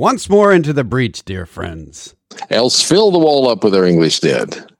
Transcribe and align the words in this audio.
Once 0.00 0.30
more 0.30 0.50
into 0.50 0.72
the 0.72 0.82
breach, 0.82 1.22
dear 1.26 1.44
friends. 1.44 2.14
Else 2.48 2.82
fill 2.82 3.10
the 3.10 3.18
wall 3.18 3.46
up 3.50 3.62
with 3.62 3.74
our 3.74 3.84
English 3.84 4.20
dead. 4.20 4.72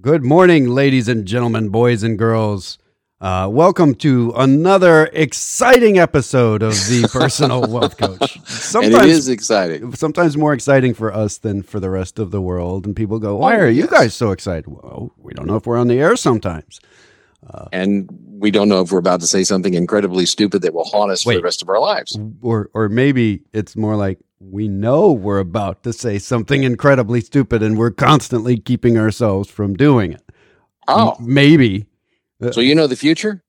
Good 0.00 0.24
morning, 0.24 0.68
ladies 0.70 1.06
and 1.06 1.26
gentlemen, 1.26 1.68
boys 1.68 2.02
and 2.02 2.18
girls. 2.18 2.78
Uh, 3.20 3.46
welcome 3.52 3.94
to 3.96 4.32
another 4.34 5.10
exciting 5.12 5.98
episode 5.98 6.62
of 6.62 6.72
the 6.88 7.06
Personal 7.12 7.70
Wealth 7.70 7.98
Coach. 7.98 8.36
and 8.74 8.94
it 8.94 9.04
is 9.04 9.28
exciting. 9.28 9.94
sometimes 9.96 10.34
more 10.34 10.54
exciting 10.54 10.94
for 10.94 11.12
us 11.12 11.36
than 11.36 11.62
for 11.62 11.78
the 11.78 11.90
rest 11.90 12.18
of 12.18 12.30
the 12.30 12.40
world. 12.40 12.86
And 12.86 12.96
people 12.96 13.18
go, 13.18 13.36
"Why 13.36 13.56
Oh, 13.56 13.60
are 13.64 13.68
you 13.68 13.86
guys 13.86 14.14
so 14.14 14.30
excited?" 14.30 14.66
Well, 14.66 15.12
we 15.18 15.34
don't 15.34 15.46
know 15.46 15.56
if 15.56 15.66
we're 15.66 15.76
on 15.76 15.88
the 15.88 16.00
air 16.00 16.16
sometimes. 16.16 16.80
And 17.72 18.08
we 18.38 18.50
don't 18.50 18.68
know 18.68 18.80
if 18.80 18.90
we're 18.92 18.98
about 18.98 19.20
to 19.20 19.26
say 19.26 19.44
something 19.44 19.74
incredibly 19.74 20.26
stupid 20.26 20.62
that 20.62 20.74
will 20.74 20.84
haunt 20.84 21.10
us 21.12 21.22
for 21.22 21.34
the 21.34 21.40
rest 21.42 21.62
of 21.62 21.68
our 21.68 21.80
lives. 21.80 22.18
or 22.42 22.70
or 22.74 22.88
maybe 22.88 23.42
it's 23.52 23.76
more 23.76 23.96
like 23.96 24.18
we 24.40 24.68
know 24.68 25.10
we're 25.12 25.38
about 25.38 25.82
to 25.84 25.92
say 25.92 26.18
something 26.18 26.64
incredibly 26.64 27.20
stupid 27.20 27.62
and 27.62 27.78
we're 27.78 27.90
constantly 27.90 28.58
keeping 28.58 28.98
ourselves 28.98 29.48
from 29.48 29.74
doing 29.74 30.12
it. 30.12 30.22
Oh, 30.86 31.16
maybe. 31.20 31.86
so 32.52 32.60
you 32.60 32.74
know 32.74 32.86
the 32.86 32.96
future? 32.96 33.42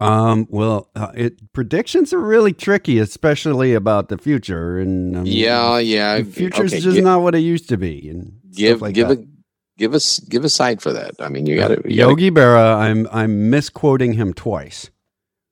Um, 0.00 0.46
well, 0.50 0.90
uh, 0.96 1.12
it 1.14 1.52
predictions 1.52 2.12
are 2.12 2.20
really 2.20 2.52
tricky, 2.52 2.98
especially 2.98 3.72
about 3.74 4.08
the 4.08 4.18
future. 4.18 4.78
And 4.78 5.16
um, 5.16 5.26
Yeah, 5.26 5.78
yeah. 5.78 6.18
the 6.18 6.24
future's 6.24 6.72
Okay, 6.72 6.80
just 6.82 7.00
not 7.00 7.22
what 7.22 7.34
it 7.34 7.40
used 7.40 7.68
to 7.68 7.76
be. 7.76 8.08
And 8.08 8.40
give 8.52 8.82
like 8.82 8.94
give 8.94 9.08
that. 9.08 9.18
a 9.20 9.26
give 9.78 9.94
us 9.94 10.18
give 10.20 10.44
a 10.44 10.48
cite 10.48 10.80
for 10.80 10.92
that. 10.92 11.14
I 11.20 11.28
mean, 11.28 11.46
you 11.46 11.56
got 11.56 11.68
to. 11.68 11.82
Yogi 11.92 12.30
Berra. 12.30 12.76
I'm 12.76 13.06
I'm 13.12 13.50
misquoting 13.50 14.12
him 14.14 14.32
twice. 14.34 14.90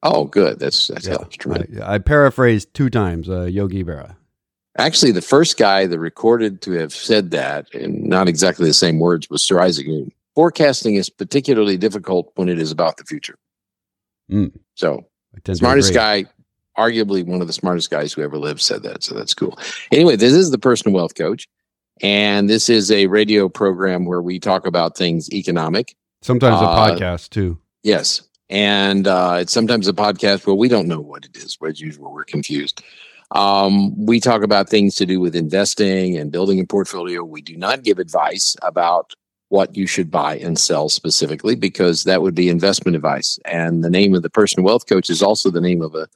Oh, 0.02 0.24
good. 0.24 0.58
That's 0.58 0.88
that's 0.88 1.06
Yeah, 1.06 1.16
tremendous. 1.30 1.80
I, 1.80 1.94
I 1.94 1.98
paraphrased 1.98 2.74
two 2.74 2.90
times. 2.90 3.28
Uh, 3.28 3.44
Yogi 3.44 3.82
Berra. 3.82 4.16
Actually, 4.76 5.12
the 5.12 5.22
first 5.22 5.56
guy 5.56 5.86
that 5.86 5.98
recorded 5.98 6.60
to 6.62 6.72
have 6.72 6.92
said 6.92 7.30
that, 7.30 7.72
and 7.74 8.02
not 8.04 8.28
exactly 8.28 8.66
the 8.66 8.74
same 8.74 8.98
words, 8.98 9.30
was 9.30 9.42
Sir 9.42 9.60
Isaac 9.60 9.86
Newton. 9.86 10.12
Forecasting 10.34 10.96
is 10.96 11.08
particularly 11.08 11.77
difficult 11.77 12.32
when 12.34 12.48
it 12.48 12.58
is 12.58 12.72
about 12.72 12.96
the 12.96 13.04
future. 13.04 13.36
Mm. 14.30 14.52
So 14.74 15.06
I 15.34 15.38
tend 15.44 15.44
to 15.44 15.56
smartest 15.56 15.94
guy, 15.94 16.24
arguably 16.77 17.24
one 17.24 17.40
of 17.40 17.46
the 17.46 17.52
smartest 17.52 17.88
guys 17.88 18.12
who 18.12 18.22
ever 18.22 18.36
lived, 18.36 18.60
said 18.60 18.82
that. 18.82 19.04
So 19.04 19.14
that's 19.14 19.32
cool. 19.32 19.56
Anyway, 19.92 20.16
this 20.16 20.32
is 20.32 20.50
the 20.50 20.58
personal 20.58 20.94
wealth 20.94 21.14
coach, 21.14 21.46
and 22.02 22.48
this 22.48 22.68
is 22.68 22.90
a 22.90 23.06
radio 23.06 23.48
program 23.48 24.04
where 24.04 24.22
we 24.22 24.38
talk 24.38 24.66
about 24.66 24.96
things 24.96 25.32
economic. 25.32 25.96
Sometimes 26.22 26.60
a 26.60 26.64
uh, 26.64 26.90
podcast 26.90 27.30
too. 27.30 27.58
Yes, 27.82 28.22
and 28.48 29.06
uh, 29.06 29.38
it's 29.40 29.52
sometimes 29.52 29.88
a 29.88 29.92
podcast 29.92 30.46
where 30.46 30.56
we 30.56 30.68
don't 30.68 30.88
know 30.88 31.00
what 31.00 31.24
it 31.24 31.36
is. 31.36 31.58
As 31.66 31.80
usual, 31.80 32.12
we're 32.12 32.24
confused. 32.24 32.82
Um, 33.30 34.06
we 34.06 34.20
talk 34.20 34.42
about 34.42 34.68
things 34.68 34.94
to 34.96 35.06
do 35.06 35.20
with 35.20 35.34
investing 35.34 36.16
and 36.16 36.30
building 36.30 36.60
a 36.60 36.66
portfolio. 36.66 37.24
We 37.24 37.42
do 37.42 37.56
not 37.56 37.82
give 37.82 37.98
advice 37.98 38.56
about 38.62 39.14
what 39.48 39.76
you 39.76 39.86
should 39.86 40.10
buy 40.10 40.36
and 40.38 40.58
sell 40.58 40.88
specifically 40.88 41.54
because 41.54 42.04
that 42.04 42.22
would 42.22 42.34
be 42.34 42.48
investment 42.48 42.96
advice. 42.96 43.38
And 43.44 43.84
the 43.84 43.90
name 43.90 44.14
of 44.14 44.22
the 44.22 44.30
personal 44.30 44.64
wealth 44.64 44.86
coach 44.86 45.10
is 45.10 45.22
also 45.22 45.50
the 45.50 45.60
name 45.60 45.82
of 45.82 45.94
a 45.94 46.08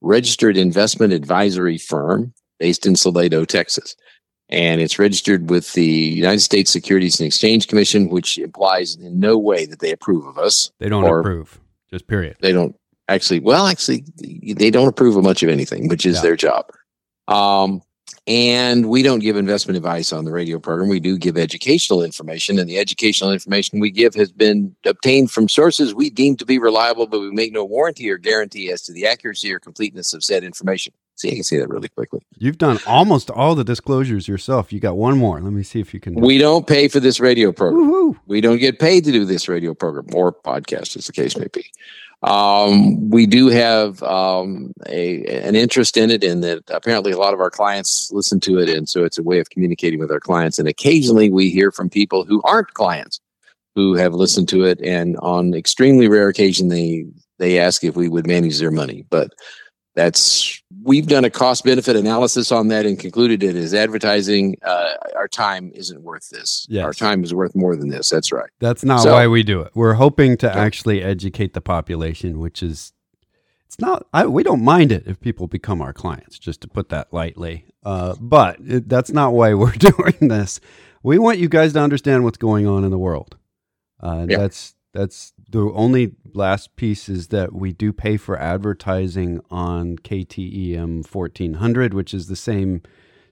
registered 0.00 0.56
investment 0.56 1.12
advisory 1.12 1.78
firm 1.78 2.34
based 2.58 2.86
in 2.86 2.96
Salado, 2.96 3.44
Texas. 3.44 3.96
And 4.48 4.80
it's 4.80 4.98
registered 4.98 5.50
with 5.50 5.72
the 5.72 5.84
United 5.84 6.40
States 6.40 6.70
Securities 6.70 7.18
and 7.18 7.26
Exchange 7.26 7.66
Commission, 7.66 8.08
which 8.08 8.38
implies 8.38 8.94
in 8.94 9.18
no 9.18 9.36
way 9.36 9.66
that 9.66 9.80
they 9.80 9.90
approve 9.90 10.24
of 10.26 10.38
us. 10.38 10.70
They 10.78 10.88
don't 10.88 11.04
approve. 11.04 11.58
Just 11.90 12.06
period. 12.06 12.36
They 12.40 12.52
don't 12.52 12.76
actually, 13.08 13.40
well, 13.40 13.66
actually, 13.66 14.04
they 14.18 14.70
don't 14.70 14.88
approve 14.88 15.16
of 15.16 15.24
much 15.24 15.42
of 15.42 15.48
anything, 15.48 15.88
which 15.88 16.06
is 16.06 16.16
Yeah. 16.16 16.22
their 16.22 16.36
job. 16.36 16.70
Um, 17.28 17.82
and 18.28 18.88
we 18.88 19.02
don't 19.02 19.18
give 19.20 19.36
investment 19.36 19.76
advice 19.76 20.12
on 20.12 20.24
the 20.24 20.32
radio 20.32 20.58
program. 20.58 20.88
We 20.88 21.00
do 21.00 21.16
give 21.18 21.36
educational 21.36 22.02
information, 22.02 22.58
and 22.58 22.68
the 22.68 22.78
educational 22.78 23.32
information 23.32 23.78
we 23.80 23.90
give 23.90 24.14
has 24.14 24.32
been 24.32 24.74
obtained 24.84 25.30
from 25.30 25.48
sources 25.48 25.94
we 25.94 26.10
deem 26.10 26.36
to 26.36 26.44
be 26.46 26.58
reliable, 26.58 27.06
but 27.06 27.20
we 27.20 27.30
make 27.30 27.52
no 27.52 27.64
warranty 27.64 28.08
or 28.10 28.18
guarantee 28.18 28.70
as 28.70 28.82
to 28.82 28.92
the 28.92 29.06
accuracy 29.06 29.52
or 29.52 29.58
completeness 29.60 30.12
of 30.12 30.22
said 30.24 30.42
information. 30.44 30.92
See, 31.16 31.30
I 31.30 31.34
can 31.34 31.44
see 31.44 31.56
that 31.56 31.68
really 31.70 31.88
quickly. 31.88 32.20
You've 32.36 32.58
done 32.58 32.78
almost 32.86 33.30
all 33.30 33.54
the 33.54 33.64
disclosures 33.64 34.28
yourself. 34.28 34.70
You 34.70 34.80
got 34.80 34.98
one 34.98 35.16
more. 35.16 35.40
Let 35.40 35.52
me 35.52 35.62
see 35.62 35.80
if 35.80 35.94
you 35.94 36.00
can. 36.00 36.14
We 36.14 36.36
don't 36.36 36.66
pay 36.66 36.88
for 36.88 37.00
this 37.00 37.20
radio 37.20 37.52
program. 37.52 37.90
Woohoo. 37.90 38.18
We 38.26 38.42
don't 38.42 38.58
get 38.58 38.78
paid 38.78 39.04
to 39.04 39.12
do 39.12 39.24
this 39.24 39.48
radio 39.48 39.72
program 39.72 40.14
or 40.14 40.30
podcast, 40.32 40.94
as 40.94 41.06
the 41.06 41.12
case 41.12 41.36
may 41.36 41.46
be. 41.50 41.64
Um, 42.22 43.08
we 43.08 43.24
do 43.26 43.48
have 43.48 44.02
um, 44.02 44.72
a 44.88 45.24
an 45.26 45.54
interest 45.54 45.96
in 45.96 46.10
it, 46.10 46.22
in 46.22 46.40
that 46.40 46.64
apparently 46.68 47.12
a 47.12 47.18
lot 47.18 47.34
of 47.34 47.40
our 47.40 47.50
clients 47.50 48.10
listen 48.12 48.40
to 48.40 48.58
it, 48.58 48.68
and 48.68 48.88
so 48.88 49.04
it's 49.04 49.18
a 49.18 49.22
way 49.22 49.38
of 49.38 49.50
communicating 49.50 49.98
with 49.98 50.10
our 50.10 50.20
clients. 50.20 50.58
And 50.58 50.68
occasionally, 50.68 51.30
we 51.30 51.50
hear 51.50 51.70
from 51.70 51.88
people 51.88 52.24
who 52.24 52.42
aren't 52.44 52.74
clients 52.74 53.20
who 53.74 53.94
have 53.94 54.14
listened 54.14 54.48
to 54.48 54.64
it, 54.64 54.80
and 54.82 55.16
on 55.18 55.54
extremely 55.54 56.08
rare 56.08 56.28
occasion, 56.28 56.68
they 56.68 57.06
they 57.38 57.58
ask 57.58 57.84
if 57.84 57.96
we 57.96 58.08
would 58.08 58.26
manage 58.26 58.58
their 58.58 58.70
money. 58.70 59.04
But 59.10 59.30
that's 59.96 60.62
we've 60.84 61.06
done 61.08 61.24
a 61.24 61.30
cost 61.30 61.64
benefit 61.64 61.96
analysis 61.96 62.52
on 62.52 62.68
that 62.68 62.86
and 62.86 62.98
concluded 63.00 63.42
it 63.42 63.56
is 63.56 63.74
advertising. 63.74 64.56
Uh, 64.64 64.90
our 65.16 65.26
time 65.26 65.72
isn't 65.74 66.02
worth 66.02 66.28
this. 66.28 66.66
Yes. 66.68 66.84
Our 66.84 66.92
time 66.92 67.24
is 67.24 67.34
worth 67.34 67.56
more 67.56 67.74
than 67.74 67.88
this. 67.88 68.10
That's 68.10 68.30
right. 68.30 68.50
That's 68.60 68.84
not 68.84 69.00
So- 69.00 69.12
why 69.12 69.26
we 69.26 69.42
do 69.42 69.60
it. 69.62 69.72
We're 69.74 69.94
hoping 69.94 70.36
to 70.38 70.46
Yeah. 70.46 70.52
actually 70.56 71.02
educate 71.02 71.54
the 71.54 71.60
population, 71.60 72.38
which 72.38 72.62
is 72.62 72.92
it's 73.64 73.80
not. 73.80 74.06
I, 74.12 74.26
we 74.26 74.44
don't 74.44 74.62
mind 74.62 74.92
it 74.92 75.04
if 75.06 75.18
people 75.20 75.48
become 75.48 75.82
our 75.82 75.92
clients, 75.92 76.38
just 76.38 76.60
to 76.60 76.68
put 76.68 76.88
that 76.90 77.12
lightly. 77.12 77.64
Uh, 77.84 78.14
but 78.20 78.58
it, 78.64 78.88
that's 78.88 79.10
not 79.10 79.32
why 79.32 79.54
we're 79.60 79.72
doing 79.72 80.28
this. 80.28 80.60
We 81.02 81.18
want 81.18 81.38
you 81.38 81.48
guys 81.48 81.72
to 81.72 81.80
understand 81.80 82.22
what's 82.22 82.38
going 82.38 82.66
on 82.66 82.84
in 82.84 82.90
the 82.90 82.98
world. 82.98 83.36
Uh, 84.00 84.26
Yeah. 84.28 84.38
That's 84.38 84.74
that's 84.92 85.32
the 85.48 85.70
only 85.74 86.12
last 86.34 86.76
piece 86.76 87.08
is 87.08 87.28
that 87.28 87.52
we 87.52 87.72
do 87.72 87.92
pay 87.92 88.16
for 88.16 88.38
advertising 88.38 89.40
on 89.50 89.96
KTEM 89.98 91.10
1400, 91.10 91.94
which 91.94 92.12
is 92.12 92.26
the 92.26 92.36
same 92.36 92.82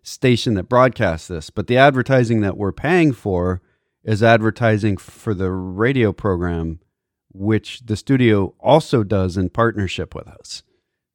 station 0.03 0.55
that 0.55 0.65
broadcasts 0.69 1.29
this. 1.29 1.51
But 1.51 1.67
the 1.67 1.77
advertising 1.77 2.41
that 2.43 2.57
we're 2.57 2.73
paying 2.73 3.13
for 3.13 3.63
is 4.05 4.23
advertising 4.23 4.97
for 4.97 5.35
the 5.35 5.51
radio 5.51 6.13
program, 6.13 6.79
which 7.33 7.81
the 7.87 7.97
studio 7.97 8.55
also 8.61 9.03
does 9.03 9.37
in 9.37 9.49
partnership 9.51 10.15
with 10.15 10.29
us. 10.29 10.63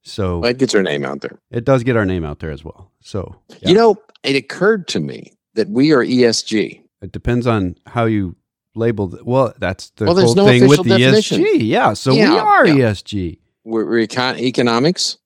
So 0.01 0.43
it 0.43 0.57
gets 0.57 0.73
our 0.73 0.81
name 0.83 1.05
out 1.05 1.21
there. 1.21 1.39
it 1.51 1.65
does 1.65 1.83
get 1.83 1.95
our 1.95 2.05
name 2.05 2.25
out 2.25 2.39
there 2.39 2.51
as 2.51 2.63
well. 2.63 2.91
So 3.01 3.35
yeah, 3.61 3.69
You 3.69 3.75
know, 3.75 3.95
it 4.23 4.35
occurred 4.35 4.87
to 4.89 4.99
me 4.99 5.33
that 5.53 5.69
we 5.69 5.91
are 5.91 6.03
ESG. 6.03 6.81
it 7.01 7.11
depends 7.11 7.45
on 7.47 7.75
how 7.85 8.05
you 8.05 8.35
label. 8.75 9.13
it. 9.15 9.25
Well, 9.25 9.53
that's 9.59 9.89
the 9.91 10.05
Well, 10.05 10.15
whole 10.15 10.35
no 10.35 10.45
thing 10.45 10.67
with 10.67 10.79
official 10.79 10.97
definition. 10.97 11.41
ESG. 11.43 11.67
Yeah, 11.67 11.93
so 11.93 12.13
we 12.13 12.21
are 12.23 12.67
yeah. 12.67 12.91
ESG. 12.91 13.39
We're, 13.63 13.85
we're 13.85 14.07
econ- 14.07 14.39
economics, 14.39 15.17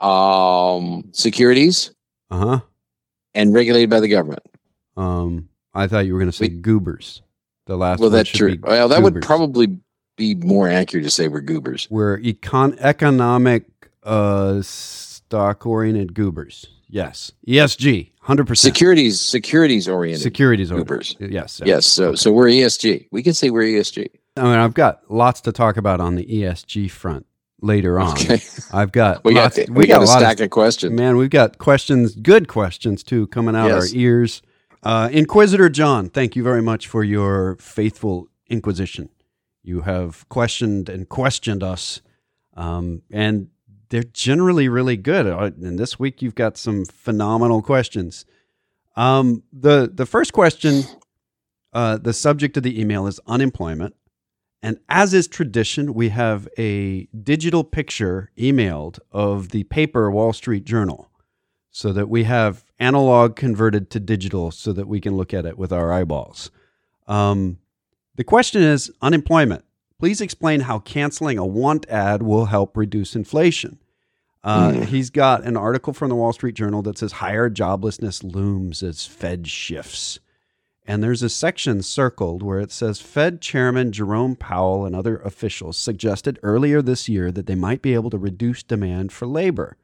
um, 0.00 1.04
securities, 1.12 1.90
Uh 2.30 2.38
huh. 2.38 2.60
and 3.34 3.54
regulated 3.54 3.90
by 3.90 4.00
the 4.00 4.08
government. 4.08 4.42
Um, 4.96 5.48
I 5.74 5.86
thought 5.86 6.06
you 6.06 6.12
were 6.14 6.20
going 6.20 6.30
to 6.30 6.36
say 6.36 6.46
We- 6.48 6.56
goobers. 6.60 7.22
The 7.66 7.76
last 7.76 7.98
well, 7.98 8.10
one 8.10 8.16
that's 8.18 8.28
should 8.28 8.38
true. 8.38 8.56
be 8.56 8.58
Well, 8.62 8.88
that 8.88 9.02
would 9.02 9.22
probably 9.22 9.80
be 10.16 10.36
more 10.36 10.68
accurate 10.68 11.02
to 11.04 11.10
say 11.10 11.26
we're 11.26 11.40
goobers. 11.40 11.88
We're 11.90 12.18
econ 12.18 12.76
economic 12.78 13.64
uh 14.04 14.62
stock 14.62 15.66
oriented 15.66 16.14
goobers. 16.14 16.66
Yes. 16.88 17.32
ESG, 17.48 18.12
100%. 18.24 18.56
Securities, 18.56 19.20
securities 19.20 19.88
oriented. 19.88 20.22
Securities 20.22 20.70
goobers. 20.70 21.14
oriented. 21.18 21.32
Yes. 21.34 21.60
Yes, 21.64 21.86
so 21.86 22.14
so 22.14 22.32
we're 22.32 22.46
ESG. 22.46 23.08
We 23.10 23.22
can 23.22 23.34
say 23.34 23.50
we're 23.50 23.62
ESG. 23.62 24.08
I 24.36 24.42
mean, 24.42 24.52
I've 24.52 24.74
got 24.74 25.10
lots 25.10 25.40
to 25.42 25.52
talk 25.52 25.76
about 25.76 26.00
on 26.00 26.14
the 26.14 26.24
ESG 26.24 26.90
front 26.90 27.26
later 27.62 27.98
on. 27.98 28.12
Okay, 28.12 28.40
I've 28.72 28.92
got 28.92 29.24
we 29.24 29.34
got 29.34 29.42
lots, 29.42 29.56
the- 29.56 29.72
we, 29.72 29.86
got, 29.86 30.02
a 30.02 30.04
lot 30.04 30.16
of 30.22 30.28
stack 30.28 30.40
of, 30.40 30.50
questions. 30.50 30.92
Man, 30.92 31.16
we've 31.16 31.30
got 31.30 31.58
questions, 31.58 32.14
good 32.14 32.48
questions 32.48 33.02
too, 33.02 33.26
coming 33.28 33.56
out 33.56 33.68
Yes. 33.68 33.92
our 33.92 33.98
ears. 33.98 34.42
Uh, 34.82 35.08
Inquisitor 35.10 35.68
John, 35.68 36.08
thank 36.10 36.36
you 36.36 36.42
very 36.42 36.62
much 36.62 36.86
for 36.86 37.02
your 37.02 37.56
faithful 37.56 38.28
inquisition. 38.48 39.08
You 39.62 39.80
have 39.80 40.28
questioned 40.28 40.88
and 40.88 41.08
questioned 41.08 41.62
us, 41.64 42.00
um, 42.56 43.02
and 43.10 43.48
they're 43.88 44.02
generally 44.02 44.68
really 44.68 44.96
good. 44.96 45.26
Uh, 45.26 45.50
And 45.62 45.78
this 45.78 45.98
week, 45.98 46.22
you've 46.22 46.34
got 46.34 46.56
some 46.56 46.84
phenomenal 46.84 47.62
questions. 47.62 48.24
Um, 48.96 49.42
the 49.52 49.90
the 49.92 50.06
first 50.06 50.32
question, 50.32 50.84
uh, 51.72 51.98
the 51.98 52.12
subject 52.12 52.56
of 52.56 52.62
the 52.62 52.80
email 52.80 53.06
is 53.06 53.20
unemployment. 53.26 53.94
And 54.62 54.78
as 54.88 55.14
is 55.14 55.28
tradition, 55.28 55.94
we 55.94 56.08
have 56.08 56.48
a 56.58 57.06
digital 57.22 57.62
picture 57.62 58.30
emailed 58.38 58.98
of 59.12 59.50
the 59.50 59.64
paper 59.64 60.10
Wall 60.10 60.32
Street 60.32 60.64
Journal 60.64 61.10
so 61.70 61.92
that 61.92 62.08
we 62.08 62.24
have 62.24 62.64
analog 62.78 63.36
converted 63.36 63.90
to 63.90 64.00
digital 64.00 64.50
so 64.50 64.72
that 64.72 64.88
we 64.88 65.00
can 65.00 65.16
look 65.16 65.34
at 65.34 65.44
it 65.44 65.58
with 65.58 65.72
our 65.72 65.92
eyeballs. 65.92 66.50
Um, 67.06 67.58
the 68.16 68.24
question 68.24 68.62
is 68.62 68.90
unemployment. 69.02 69.64
Please 69.98 70.20
explain 70.20 70.60
how 70.60 70.78
canceling 70.80 71.38
a 71.38 71.46
want 71.46 71.88
ad 71.88 72.22
will 72.22 72.46
help 72.46 72.76
reduce 72.76 73.16
inflation. 73.16 73.78
Uh, 74.44 74.72
Mm. 74.72 74.84
He's 74.86 75.10
got 75.10 75.44
an 75.44 75.56
article 75.56 75.92
from 75.92 76.08
the 76.08 76.14
Wall 76.14 76.32
Street 76.32 76.54
Journal 76.54 76.82
that 76.82 76.98
says 76.98 77.12
higher 77.12 77.50
joblessness 77.50 78.22
looms 78.22 78.82
as 78.82 79.06
Fed 79.06 79.48
shifts. 79.48 80.20
And 80.86 81.02
there's 81.02 81.22
a 81.22 81.28
section 81.28 81.82
circled 81.82 82.44
where 82.44 82.60
it 82.60 82.70
says 82.70 83.00
Fed 83.00 83.40
Chairman 83.40 83.90
Jerome 83.90 84.36
Powell 84.36 84.86
and 84.86 84.94
other 84.94 85.16
officials 85.18 85.76
suggested 85.76 86.38
earlier 86.44 86.80
this 86.80 87.08
year 87.08 87.32
that 87.32 87.46
they 87.46 87.56
might 87.56 87.82
be 87.82 87.94
able 87.94 88.10
to 88.10 88.18
reduce 88.18 88.62
demand 88.62 89.10
for 89.10 89.26
labor, 89.26 89.76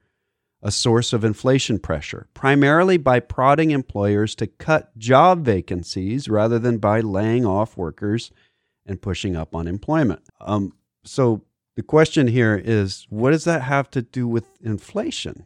a 0.62 0.70
source 0.70 1.12
of 1.12 1.24
inflation 1.24 1.80
pressure, 1.80 2.28
primarily 2.34 2.98
by 2.98 3.18
prodding 3.18 3.72
employers 3.72 4.36
to 4.36 4.46
cut 4.46 4.96
job 4.96 5.44
vacancies 5.44 6.28
rather 6.28 6.60
than 6.60 6.78
by 6.78 7.00
laying 7.00 7.44
off 7.44 7.76
workers 7.76 8.30
and 8.86 9.00
pushing 9.00 9.36
up 9.36 9.54
unemployment. 9.54 10.22
Um, 10.40 10.72
so 11.04 11.42
the 11.76 11.82
question 11.82 12.26
here 12.26 12.60
is 12.62 13.06
what 13.08 13.30
does 13.30 13.44
that 13.44 13.62
have 13.62 13.90
to 13.92 14.02
do 14.02 14.28
with 14.28 14.46
inflation? 14.60 15.44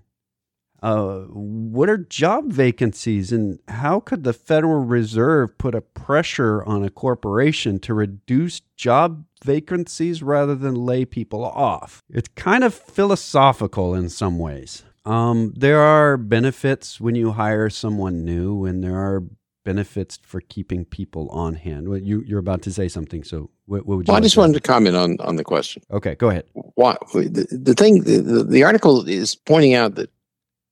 Uh, 0.83 1.21
what 1.31 1.89
are 1.89 1.97
job 1.97 2.53
vacancies 2.53 3.33
and 3.33 3.59
how 3.69 3.99
could 3.99 4.25
the 4.25 4.33
Federal 4.33 4.85
Reserve 4.85 5.57
put 5.57 5.75
a 5.75 5.81
pressure 5.81 6.63
on 6.65 6.85
a 6.85 6.91
corporation 6.91 7.79
to 7.81 7.95
reduce 7.95 8.61
job 8.77 9.25
vacancies 9.43 10.23
rather 10.23 10.55
than 10.55 10.75
lay 10.75 11.05
people 11.05 11.45
off? 11.45 12.05
It's 12.11 12.29
kind 12.37 12.63
of 12.63 12.75
philosophical 12.75 13.95
in 13.95 14.11
some 14.11 14.39
ways. 14.39 14.85
Um, 15.07 15.55
there 15.57 15.81
are 15.81 16.17
benefits 16.17 17.01
when 17.01 17.15
you 17.15 17.33
hire 17.33 17.71
someone 17.71 18.25
new, 18.25 18.65
and 18.65 18.83
there 18.83 18.97
are 18.97 19.23
benefits 19.67 20.19
for 20.23 20.41
keeping 20.41 20.87
people 20.87 21.29
on 21.29 21.55
hand. 21.55 21.89
Well, 21.89 21.99
you, 21.99 22.23
you're 22.25 22.39
about 22.39 22.63
to 22.63 22.73
say 22.73 22.89
something, 22.89 23.25
so 23.25 23.51
what, 23.67 23.85
what 23.85 23.97
would 23.99 24.09
you? 24.09 24.13
Well, 24.13 24.19
I 24.19 24.23
just 24.23 24.37
to- 24.37 24.41
wanted 24.41 24.55
to 24.55 24.61
comment 24.61 24.97
on 24.97 25.19
on 25.21 25.37
the 25.37 25.45
question. 25.45 25.83
Okay, 25.91 26.15
go 26.15 26.31
ahead. 26.31 26.45
Why 26.55 26.97
the, 27.13 27.47
the 27.51 27.75
thing 27.75 28.05
the, 28.05 28.23
the, 28.23 28.45
the 28.45 28.65
article 28.65 29.07
is 29.07 29.35
pointing 29.35 29.75
out 29.75 29.97
that 29.97 30.11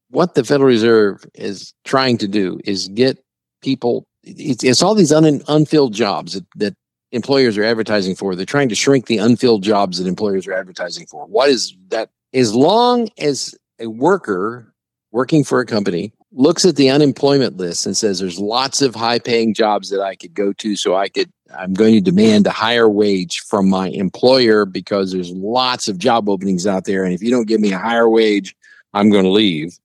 what 0.08 0.34
the 0.34 0.44
Federal 0.44 0.68
Reserve 0.68 1.26
is 1.34 1.74
trying 1.84 2.16
to 2.18 2.28
do 2.28 2.60
is 2.64 2.88
get 2.88 3.22
people. 3.60 4.06
It's, 4.22 4.64
it's 4.64 4.82
all 4.82 4.94
these 4.94 5.12
un, 5.12 5.42
unfilled 5.48 5.92
jobs 5.92 6.32
that, 6.32 6.46
that 6.56 6.74
employers 7.12 7.58
are 7.58 7.64
advertising 7.64 8.14
for. 8.16 8.34
They're 8.34 8.46
trying 8.46 8.70
to 8.70 8.74
shrink 8.74 9.06
the 9.06 9.18
unfilled 9.18 9.62
jobs 9.62 9.98
that 9.98 10.06
employers 10.06 10.46
are 10.46 10.54
advertising 10.54 11.06
for. 11.06 11.26
What 11.26 11.50
is 11.50 11.76
that? 11.88 12.08
As 12.32 12.54
long 12.54 13.10
as 13.18 13.54
a 13.78 13.88
worker 13.88 14.72
working 15.12 15.44
for 15.44 15.60
a 15.60 15.66
company 15.66 16.12
looks 16.34 16.64
at 16.64 16.76
the 16.76 16.90
unemployment 16.90 17.56
list 17.56 17.86
and 17.86 17.96
says 17.96 18.18
there's 18.18 18.38
lots 18.38 18.82
of 18.82 18.94
high 18.94 19.18
paying 19.18 19.54
jobs 19.54 19.88
that 19.90 20.00
I 20.00 20.16
could 20.16 20.34
go 20.34 20.52
to 20.54 20.76
so 20.76 20.96
I 20.96 21.08
could 21.08 21.30
I'm 21.56 21.74
going 21.74 21.94
to 21.94 22.00
demand 22.00 22.46
a 22.46 22.50
higher 22.50 22.88
wage 22.88 23.40
from 23.40 23.68
my 23.68 23.88
employer 23.88 24.66
because 24.66 25.12
there's 25.12 25.30
lots 25.30 25.86
of 25.86 25.98
job 25.98 26.28
openings 26.28 26.66
out 26.66 26.84
there 26.84 27.04
and 27.04 27.14
if 27.14 27.22
you 27.22 27.30
don't 27.30 27.46
give 27.46 27.60
me 27.60 27.72
a 27.72 27.78
higher 27.78 28.08
wage 28.08 28.56
I'm 28.94 29.10
going 29.10 29.24
to 29.24 29.30
leave. 29.30 29.78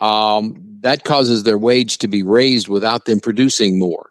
Um, 0.00 0.62
that 0.80 1.04
causes 1.04 1.42
their 1.42 1.58
wage 1.58 1.98
to 1.98 2.08
be 2.08 2.22
raised 2.22 2.68
without 2.68 3.06
them 3.06 3.18
producing 3.18 3.78
more. 3.78 4.10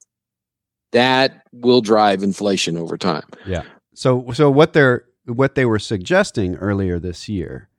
That 0.91 1.43
will 1.51 1.81
drive 1.81 2.23
inflation 2.23 2.75
over 2.75 2.97
time. 2.97 3.27
Yeah. 3.45 3.63
So, 3.93 4.31
so 4.33 4.49
what 4.49 4.73
they're 4.73 5.05
what 5.25 5.55
they 5.55 5.65
were 5.65 5.79
suggesting 5.79 6.55
earlier 6.55 6.99
this 6.99 7.29
year 7.29 7.69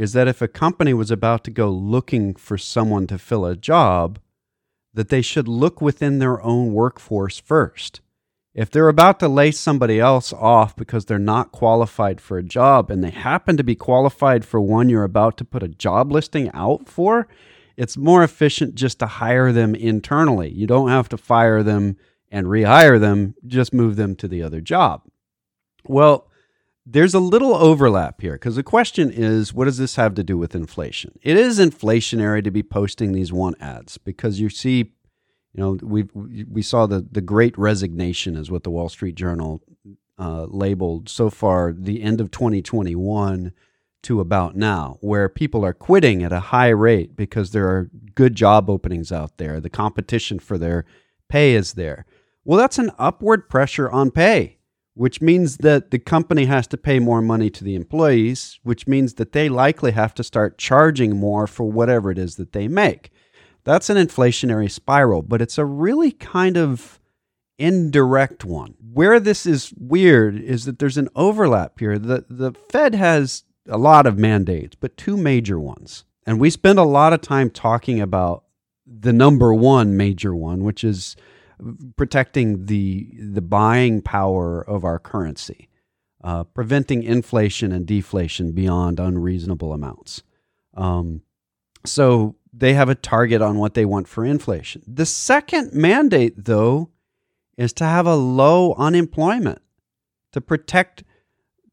is 0.00 0.14
that 0.14 0.26
if 0.26 0.40
a 0.40 0.48
company 0.48 0.94
was 0.94 1.10
about 1.10 1.44
to 1.44 1.50
go 1.50 1.68
looking 1.68 2.34
for 2.34 2.56
someone 2.56 3.06
to 3.06 3.18
fill 3.18 3.44
a 3.44 3.54
job, 3.54 4.18
that 4.94 5.10
they 5.10 5.20
should 5.20 5.46
look 5.46 5.82
within 5.82 6.18
their 6.18 6.40
own 6.40 6.72
workforce 6.72 7.38
first. 7.38 8.00
If 8.54 8.70
they're 8.70 8.88
about 8.88 9.20
to 9.20 9.28
lay 9.28 9.50
somebody 9.50 10.00
else 10.00 10.32
off 10.32 10.74
because 10.74 11.04
they're 11.04 11.18
not 11.18 11.52
qualified 11.52 12.18
for 12.18 12.38
a 12.38 12.42
job 12.42 12.90
and 12.90 13.04
they 13.04 13.10
happen 13.10 13.58
to 13.58 13.62
be 13.62 13.74
qualified 13.74 14.42
for 14.42 14.58
one 14.58 14.88
you're 14.88 15.04
about 15.04 15.36
to 15.36 15.44
put 15.44 15.62
a 15.62 15.68
job 15.68 16.10
listing 16.10 16.50
out 16.54 16.88
for, 16.88 17.28
it's 17.76 17.98
more 17.98 18.24
efficient 18.24 18.76
just 18.76 19.00
to 19.00 19.06
hire 19.06 19.52
them 19.52 19.74
internally. 19.74 20.48
You 20.48 20.66
don't 20.66 20.88
have 20.88 21.10
to 21.10 21.18
fire 21.18 21.62
them 21.62 21.98
and 22.30 22.46
rehire 22.46 22.98
them, 22.98 23.34
just 23.46 23.74
move 23.74 23.96
them 23.96 24.16
to 24.16 24.26
the 24.26 24.42
other 24.42 24.62
job. 24.62 25.02
Well, 25.86 26.29
there's 26.92 27.14
a 27.14 27.20
little 27.20 27.54
overlap 27.54 28.20
here 28.20 28.32
because 28.32 28.56
the 28.56 28.62
question 28.62 29.10
is 29.10 29.54
what 29.54 29.66
does 29.66 29.78
this 29.78 29.96
have 29.96 30.14
to 30.14 30.24
do 30.24 30.36
with 30.36 30.54
inflation? 30.54 31.18
It 31.22 31.36
is 31.36 31.58
inflationary 31.58 32.42
to 32.42 32.50
be 32.50 32.62
posting 32.62 33.12
these 33.12 33.32
want 33.32 33.56
ads 33.60 33.96
because 33.98 34.40
you 34.40 34.48
see, 34.48 34.92
you 35.52 35.62
know, 35.62 35.78
we 35.82 36.08
we 36.14 36.62
saw 36.62 36.86
the 36.86 37.06
the 37.10 37.20
great 37.20 37.56
resignation 37.56 38.36
is 38.36 38.50
what 38.50 38.64
the 38.64 38.70
Wall 38.70 38.88
Street 38.88 39.14
Journal 39.14 39.62
uh, 40.18 40.46
labeled 40.48 41.08
so 41.08 41.30
far 41.30 41.72
the 41.72 42.02
end 42.02 42.20
of 42.20 42.30
2021 42.30 43.52
to 44.02 44.20
about 44.20 44.56
now, 44.56 44.98
where 45.00 45.28
people 45.28 45.64
are 45.64 45.74
quitting 45.74 46.22
at 46.22 46.32
a 46.32 46.40
high 46.40 46.68
rate 46.68 47.14
because 47.16 47.50
there 47.50 47.68
are 47.68 47.90
good 48.14 48.34
job 48.34 48.68
openings 48.68 49.12
out 49.12 49.36
there. 49.36 49.60
The 49.60 49.70
competition 49.70 50.38
for 50.38 50.58
their 50.58 50.84
pay 51.28 51.54
is 51.54 51.74
there. 51.74 52.06
Well, 52.44 52.58
that's 52.58 52.78
an 52.78 52.90
upward 52.98 53.48
pressure 53.48 53.90
on 53.90 54.10
pay 54.10 54.59
which 55.00 55.22
means 55.22 55.56
that 55.56 55.92
the 55.92 55.98
company 55.98 56.44
has 56.44 56.66
to 56.66 56.76
pay 56.76 56.98
more 56.98 57.22
money 57.22 57.48
to 57.48 57.64
the 57.64 57.74
employees, 57.74 58.60
which 58.64 58.86
means 58.86 59.14
that 59.14 59.32
they 59.32 59.48
likely 59.48 59.92
have 59.92 60.12
to 60.12 60.22
start 60.22 60.58
charging 60.58 61.16
more 61.16 61.46
for 61.46 61.64
whatever 61.64 62.10
it 62.10 62.18
is 62.18 62.36
that 62.36 62.52
they 62.52 62.68
make. 62.68 63.10
That's 63.64 63.88
an 63.88 63.96
inflationary 63.96 64.70
spiral, 64.70 65.22
but 65.22 65.40
it's 65.40 65.56
a 65.56 65.64
really 65.64 66.12
kind 66.12 66.58
of 66.58 67.00
indirect 67.58 68.44
one. 68.44 68.74
Where 68.92 69.18
this 69.18 69.46
is 69.46 69.72
weird 69.78 70.38
is 70.38 70.66
that 70.66 70.78
there's 70.78 70.98
an 70.98 71.08
overlap 71.16 71.78
here. 71.78 71.98
The, 71.98 72.26
the 72.28 72.52
Fed 72.52 72.94
has 72.94 73.44
a 73.66 73.78
lot 73.78 74.06
of 74.06 74.18
mandates, 74.18 74.76
but 74.78 74.98
two 74.98 75.16
major 75.16 75.58
ones. 75.58 76.04
And 76.26 76.38
we 76.38 76.50
spend 76.50 76.78
a 76.78 76.82
lot 76.82 77.14
of 77.14 77.22
time 77.22 77.48
talking 77.48 78.02
about 78.02 78.44
the 78.86 79.14
number 79.14 79.54
one 79.54 79.96
major 79.96 80.34
one, 80.34 80.62
which 80.62 80.84
is 80.84 81.16
protecting 81.96 82.66
the 82.66 83.10
the 83.18 83.42
buying 83.42 84.02
power 84.02 84.60
of 84.60 84.84
our 84.84 84.98
currency, 84.98 85.68
uh, 86.22 86.44
preventing 86.44 87.02
inflation 87.02 87.72
and 87.72 87.86
deflation 87.86 88.52
beyond 88.52 89.00
unreasonable 89.00 89.72
amounts. 89.72 90.22
Um, 90.74 91.22
so 91.84 92.36
they 92.52 92.74
have 92.74 92.88
a 92.88 92.94
target 92.94 93.42
on 93.42 93.58
what 93.58 93.74
they 93.74 93.84
want 93.84 94.08
for 94.08 94.24
inflation. 94.24 94.82
The 94.86 95.06
second 95.06 95.72
mandate, 95.72 96.44
though, 96.44 96.90
is 97.56 97.72
to 97.74 97.84
have 97.84 98.06
a 98.06 98.16
low 98.16 98.74
unemployment 98.74 99.62
to 100.32 100.40
protect 100.40 101.04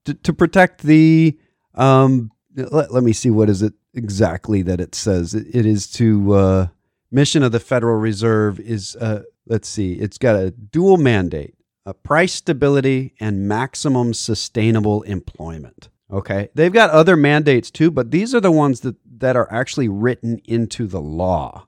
to, 0.06 0.14
to 0.14 0.34
protect 0.34 0.84
the. 0.84 1.38
Um, 1.76 2.32
let, 2.56 2.92
let 2.92 3.04
me 3.04 3.14
see 3.14 3.30
what 3.30 3.50
is 3.50 3.62
it 3.62 3.74
exactly 3.94 4.62
that 4.64 4.82
it 4.82 4.96
says. 4.96 5.34
It, 5.34 5.48
it 5.54 5.66
is 5.66 5.88
to 5.92 6.34
uh, 6.34 6.68
mission 7.12 7.44
of 7.44 7.52
the 7.52 7.60
Federal 7.60 7.98
Reserve 7.98 8.60
is 8.60 8.96
uh, 8.96 9.24
let's 9.48 9.68
see, 9.68 9.94
it's 9.94 10.18
got 10.18 10.36
a 10.36 10.52
dual 10.52 10.98
mandate 10.98 11.58
a 11.88 11.94
price 11.94 12.34
stability 12.34 13.14
and 13.18 13.48
maximum 13.48 14.14
sustainable 14.14 15.04
employment. 15.04 15.88
Okay. 16.12 16.50
They've 16.54 16.74
got 16.74 16.90
other 16.90 17.16
mandates 17.16 17.72
too, 17.72 17.92
but 17.92 18.12
these 18.12 18.36
are 18.36 18.42
the 18.42 18.52
ones 18.52 18.82
that, 18.82 18.98
that 19.20 19.38
are 19.38 19.50
actually 19.50 19.88
written 19.88 20.42
into 20.44 20.86
the 20.86 21.00
law. 21.00 21.66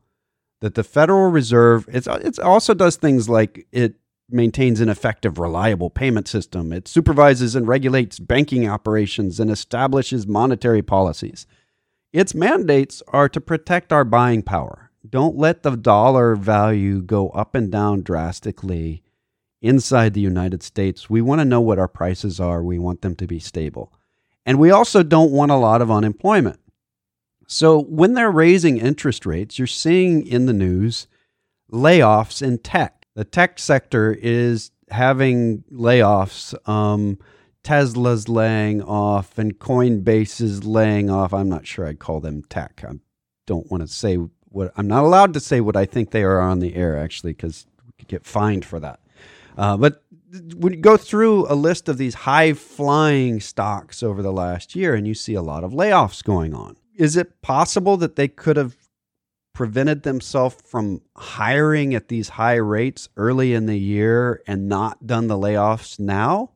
That 0.60 0.76
the 0.76 0.84
Federal 0.84 1.32
Reserve, 1.32 1.88
it's, 1.88 2.06
it 2.06 2.38
also 2.38 2.74
does 2.74 2.98
things 2.98 3.30
like 3.30 3.66
it 3.72 3.96
maintains 4.30 4.82
an 4.82 4.90
effective, 4.90 5.40
reliable 5.40 5.90
payment 5.90 6.28
system, 6.28 6.74
it 6.74 6.90
supervises 6.90 7.56
and 7.56 7.66
regulates 7.66 8.20
banking 8.20 8.68
operations, 8.68 9.40
and 9.40 9.50
establishes 9.50 10.28
monetary 10.28 10.82
policies. 10.82 11.48
Its 12.12 12.36
mandates 12.36 13.02
are 13.08 13.30
to 13.30 13.40
protect 13.40 13.94
our 13.94 14.04
buying 14.04 14.44
power. 14.44 14.89
Don't 15.08 15.38
let 15.38 15.64
the 15.64 15.76
dollar 15.76 16.36
value 16.36 17.02
go 17.02 17.30
up 17.30 17.56
and 17.56 17.72
down 17.72 18.02
drastically 18.02 19.04
inside 19.62 20.14
the 20.14 20.22
United 20.22 20.64
States. 20.64 21.10
We 21.10 21.22
want 21.22 21.40
to 21.40 21.46
know 21.46 21.62
what 21.62 21.80
our 21.80 21.88
prices 21.88 22.40
are. 22.40 22.64
We 22.64 22.80
want 22.80 23.02
them 23.02 23.16
to 23.16 23.28
be 23.28 23.40
stable. 23.40 23.94
And 24.46 24.60
we 24.60 24.72
also 24.72 25.04
don't 25.04 25.32
want 25.32 25.52
a 25.52 25.56
lot 25.56 25.82
of 25.82 25.92
unemployment. 25.92 26.60
So 27.48 27.82
when 27.82 28.14
they're 28.14 28.32
raising 28.32 28.78
interest 28.78 29.26
rates, 29.26 29.58
you're 29.58 29.68
seeing 29.68 30.26
in 30.26 30.46
the 30.46 30.54
news 30.54 31.08
layoffs 31.72 32.42
in 32.42 32.58
tech. 32.60 33.06
The 33.16 33.26
tech 33.26 33.60
sector 33.60 34.16
is 34.20 34.72
having 34.90 35.64
layoffs. 35.72 36.56
Um, 36.68 37.18
Tesla's 37.64 38.30
laying 38.30 38.82
off 38.82 39.38
and 39.38 39.60
Coinbase 39.60 40.42
is 40.42 40.64
laying 40.64 41.10
off. 41.10 41.34
I'm 41.34 41.50
not 41.50 41.68
sure 41.68 41.86
I'd 41.86 42.00
call 42.00 42.20
them 42.20 42.44
tech. 42.50 42.84
I 42.88 42.94
don't 43.46 43.70
want 43.70 43.82
to 43.82 43.88
say 43.88 44.18
what 44.50 44.72
I'm 44.76 44.88
not 44.88 45.04
allowed 45.04 45.34
to 45.34 45.40
say 45.40 45.62
what 45.62 45.76
I 45.76 45.86
think 45.86 46.12
they 46.12 46.24
are 46.24 46.40
on 46.40 46.60
the 46.60 46.76
air 46.76 46.98
actually 46.98 47.34
because 47.34 47.66
we 47.86 47.94
could 47.98 48.08
get 48.08 48.26
fined 48.26 48.66
for 48.66 48.80
that. 48.80 49.00
Uh, 49.58 49.78
but 49.78 50.04
when 50.56 50.74
you 50.74 50.80
go 50.80 50.96
through 50.96 51.52
a 51.52 51.56
list 51.56 51.90
of 51.90 51.98
these 51.98 52.14
high 52.14 52.54
flying 52.54 53.40
stocks 53.40 54.04
over 54.04 54.22
the 54.22 54.32
last 54.32 54.76
year 54.76 54.94
and 54.94 55.08
you 55.08 55.14
see 55.14 55.34
a 55.34 55.42
lot 55.42 55.64
of 55.64 55.72
layoffs 55.72 56.24
going 56.24 56.54
on, 56.54 56.78
is 56.96 57.18
it 57.18 57.42
possible 57.42 57.98
that 57.98 58.16
they 58.16 58.28
could 58.28 58.58
have 58.58 58.76
prevented 59.54 60.04
themselves 60.04 60.56
from 60.64 61.02
hiring 61.18 61.94
at 61.94 62.08
these 62.08 62.30
high 62.30 62.56
rates 62.56 63.10
early 63.18 63.54
in 63.54 63.66
the 63.66 63.78
year 63.78 64.42
and 64.48 64.70
not 64.70 65.06
done 65.06 65.28
the 65.28 65.38
layoffs 65.38 66.00
now? 66.00 66.52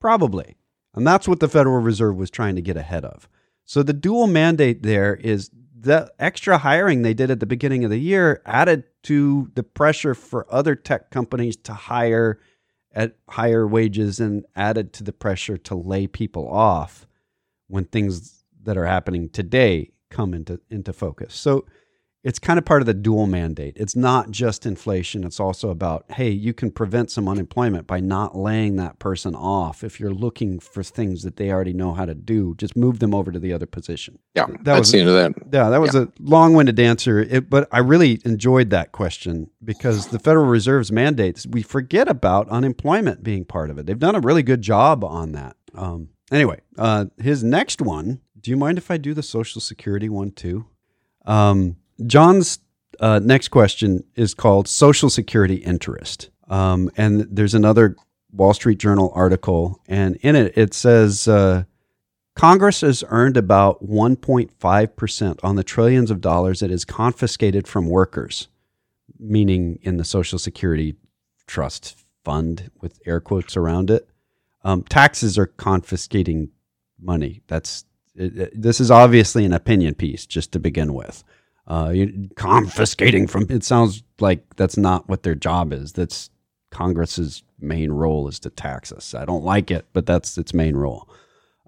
Probably. 0.00 0.56
And 0.94 1.06
that's 1.06 1.28
what 1.28 1.40
the 1.40 1.48
Federal 1.48 1.80
Reserve 1.80 2.16
was 2.16 2.30
trying 2.30 2.56
to 2.56 2.62
get 2.62 2.76
ahead 2.76 3.04
of. 3.04 3.28
So 3.64 3.82
the 3.82 3.92
dual 3.92 4.26
mandate 4.26 4.82
there 4.82 5.14
is 5.14 5.50
the 5.82 6.12
extra 6.18 6.58
hiring 6.58 7.02
they 7.02 7.14
did 7.14 7.30
at 7.30 7.40
the 7.40 7.46
beginning 7.46 7.84
of 7.84 7.90
the 7.90 7.98
year 7.98 8.40
added 8.46 8.84
to 9.02 9.50
the 9.54 9.64
pressure 9.64 10.14
for 10.14 10.46
other 10.52 10.76
tech 10.76 11.10
companies 11.10 11.56
to 11.56 11.72
hire 11.72 12.38
at 12.92 13.16
higher 13.28 13.66
wages 13.66 14.20
and 14.20 14.44
added 14.54 14.92
to 14.92 15.02
the 15.02 15.12
pressure 15.12 15.56
to 15.56 15.74
lay 15.74 16.06
people 16.06 16.48
off 16.48 17.06
when 17.66 17.84
things 17.84 18.44
that 18.62 18.76
are 18.76 18.86
happening 18.86 19.28
today 19.28 19.90
come 20.08 20.34
into 20.34 20.60
into 20.70 20.92
focus. 20.92 21.34
So 21.34 21.64
it's 22.24 22.38
kind 22.38 22.58
of 22.58 22.64
part 22.64 22.82
of 22.82 22.86
the 22.86 22.94
dual 22.94 23.26
mandate. 23.26 23.76
It's 23.76 23.96
not 23.96 24.30
just 24.30 24.64
inflation, 24.64 25.24
it's 25.24 25.40
also 25.40 25.70
about 25.70 26.04
hey, 26.12 26.30
you 26.30 26.54
can 26.54 26.70
prevent 26.70 27.10
some 27.10 27.28
unemployment 27.28 27.86
by 27.86 28.00
not 28.00 28.36
laying 28.36 28.76
that 28.76 28.98
person 28.98 29.34
off. 29.34 29.82
If 29.82 29.98
you're 29.98 30.12
looking 30.12 30.60
for 30.60 30.82
things 30.82 31.22
that 31.22 31.36
they 31.36 31.50
already 31.50 31.72
know 31.72 31.94
how 31.94 32.04
to 32.04 32.14
do, 32.14 32.54
just 32.56 32.76
move 32.76 32.98
them 33.00 33.14
over 33.14 33.32
to 33.32 33.38
the 33.38 33.52
other 33.52 33.66
position. 33.66 34.18
Yeah, 34.34 34.46
that 34.46 34.64
that's 34.64 34.78
was, 34.80 34.92
the 34.92 35.00
end 35.00 35.08
of 35.08 35.14
that. 35.14 35.32
Yeah, 35.52 35.70
that 35.70 35.80
was 35.80 35.94
yeah. 35.94 36.02
a 36.02 36.08
long-winded 36.20 36.78
answer, 36.78 37.20
it, 37.20 37.50
but 37.50 37.68
I 37.72 37.78
really 37.78 38.20
enjoyed 38.24 38.70
that 38.70 38.92
question 38.92 39.50
because 39.64 40.08
the 40.08 40.18
Federal 40.18 40.46
Reserve's 40.46 40.92
mandates, 40.92 41.46
we 41.46 41.62
forget 41.62 42.08
about 42.08 42.48
unemployment 42.48 43.22
being 43.22 43.44
part 43.44 43.70
of 43.70 43.78
it. 43.78 43.86
They've 43.86 43.98
done 43.98 44.14
a 44.14 44.20
really 44.20 44.42
good 44.42 44.62
job 44.62 45.04
on 45.04 45.32
that. 45.32 45.56
Um, 45.74 46.10
anyway, 46.30 46.60
uh, 46.78 47.06
his 47.18 47.42
next 47.42 47.80
one. 47.80 48.20
Do 48.40 48.50
you 48.50 48.56
mind 48.56 48.76
if 48.76 48.90
I 48.90 48.96
do 48.96 49.14
the 49.14 49.22
Social 49.22 49.60
Security 49.60 50.08
one 50.08 50.32
too? 50.32 50.66
Um, 51.24 51.76
John's 52.06 52.58
uh, 53.00 53.20
next 53.22 53.48
question 53.48 54.04
is 54.14 54.34
called 54.34 54.68
Social 54.68 55.10
Security 55.10 55.56
Interest. 55.56 56.30
Um, 56.48 56.90
and 56.96 57.26
there's 57.30 57.54
another 57.54 57.96
Wall 58.32 58.54
Street 58.54 58.78
Journal 58.78 59.12
article, 59.14 59.80
and 59.88 60.16
in 60.16 60.36
it, 60.36 60.56
it 60.56 60.74
says 60.74 61.28
uh, 61.28 61.64
Congress 62.34 62.80
has 62.80 63.04
earned 63.08 63.36
about 63.36 63.84
1.5% 63.84 65.38
on 65.42 65.56
the 65.56 65.64
trillions 65.64 66.10
of 66.10 66.20
dollars 66.20 66.62
it 66.62 66.70
is 66.70 66.84
confiscated 66.84 67.66
from 67.68 67.88
workers, 67.88 68.48
meaning 69.18 69.78
in 69.82 69.96
the 69.96 70.04
Social 70.04 70.38
Security 70.38 70.96
Trust 71.46 72.04
Fund, 72.24 72.70
with 72.80 73.00
air 73.06 73.20
quotes 73.20 73.56
around 73.56 73.90
it. 73.90 74.08
Um, 74.64 74.82
taxes 74.84 75.36
are 75.38 75.46
confiscating 75.46 76.50
money. 77.00 77.42
That's 77.48 77.84
it, 78.14 78.38
it, 78.38 78.62
this 78.62 78.80
is 78.80 78.90
obviously 78.90 79.44
an 79.44 79.52
opinion 79.52 79.94
piece, 79.94 80.24
just 80.24 80.52
to 80.52 80.58
begin 80.58 80.94
with 80.94 81.24
uh, 81.66 81.94
confiscating 82.34 83.26
from. 83.26 83.46
It 83.48 83.64
sounds 83.64 84.02
like 84.20 84.56
that's 84.56 84.76
not 84.76 85.08
what 85.08 85.22
their 85.22 85.34
job 85.34 85.72
is. 85.72 85.92
That's 85.92 86.30
Congress's 86.70 87.42
main 87.60 87.92
role 87.92 88.28
is 88.28 88.38
to 88.40 88.50
tax 88.50 88.92
us. 88.92 89.14
I 89.14 89.24
don't 89.24 89.44
like 89.44 89.70
it, 89.70 89.86
but 89.92 90.06
that's 90.06 90.36
its 90.38 90.52
main 90.52 90.76
role. 90.76 91.08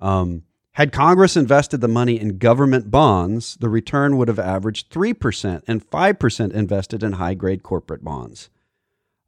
Um, 0.00 0.42
had 0.72 0.90
Congress 0.90 1.36
invested 1.36 1.80
the 1.80 1.88
money 1.88 2.20
in 2.20 2.38
government 2.38 2.90
bonds, 2.90 3.56
the 3.60 3.68
return 3.68 4.16
would 4.16 4.26
have 4.26 4.40
averaged 4.40 4.90
3% 4.90 5.62
and 5.68 5.88
5% 5.88 6.52
invested 6.52 7.04
in 7.04 7.12
high 7.12 7.34
grade 7.34 7.62
corporate 7.62 8.02
bonds. 8.02 8.50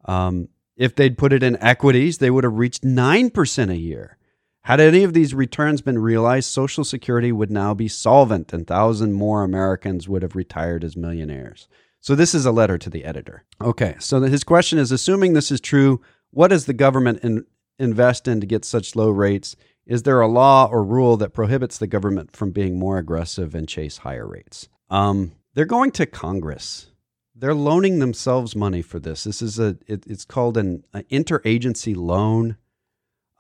Um, 0.07 0.49
if 0.77 0.97
they'd 0.97 1.17
put 1.17 1.33
it 1.33 1.45
in 1.45 1.57
equities, 1.63 2.19
they 2.19 2.31
would 2.31 2.43
have 2.43 2.59
reached 2.59 2.83
9% 2.83 3.71
a 3.71 3.77
year. 3.77 4.19
Had 4.67 4.81
any 4.81 5.05
of 5.05 5.13
these 5.13 5.33
returns 5.33 5.81
been 5.81 6.01
realized, 6.01 6.51
Social 6.51 6.83
Security 6.83 7.31
would 7.31 7.53
now 7.53 7.73
be 7.73 7.87
solvent 7.87 8.53
and 8.53 8.67
thousand 8.67 9.13
more 9.13 9.45
Americans 9.45 10.09
would 10.09 10.23
have 10.23 10.35
retired 10.35 10.83
as 10.83 10.97
millionaires. 10.97 11.69
So 12.01 12.17
this 12.17 12.35
is 12.35 12.45
a 12.45 12.51
letter 12.51 12.77
to 12.77 12.91
the 12.91 13.05
editor. 13.05 13.45
Okay, 13.61 13.95
so 14.01 14.21
his 14.23 14.43
question 14.43 14.81
is 14.81 14.91
assuming 14.91 15.35
this 15.35 15.53
is 15.53 15.61
true, 15.61 16.01
what 16.33 16.49
does 16.49 16.67
the 16.67 16.73
government 16.73 17.21
in, 17.23 17.45
invest 17.79 18.27
in 18.27 18.41
to 18.41 18.47
get 18.47 18.65
such 18.65 18.97
low 18.97 19.09
rates? 19.09 19.55
Is 19.87 20.03
there 20.03 20.21
a 20.21 20.27
law 20.27 20.69
or 20.69 20.83
rule 20.83 21.17
that 21.19 21.33
prohibits 21.33 21.79
the 21.79 21.87
government 21.87 22.35
from 22.35 22.51
being 22.51 22.77
more 22.77 22.99
aggressive 22.99 23.55
and 23.55 23.69
chase 23.69 23.99
higher 23.99 24.27
rates? 24.27 24.69
Um, 24.91 25.31
they're 25.55 25.65
going 25.65 25.93
to 25.93 26.07
Congress. 26.07 26.91
They're 27.37 27.55
loaning 27.55 28.01
themselves 28.01 28.57
money 28.57 28.83
for 28.83 28.99
this. 28.99 29.23
This 29.23 29.43
is 29.43 29.61
a 29.61 29.77
it, 29.87 30.05
it's 30.09 30.25
called 30.25 30.57
an, 30.57 30.83
an 30.93 31.05
interagency 31.05 31.95
loan. 31.95 32.57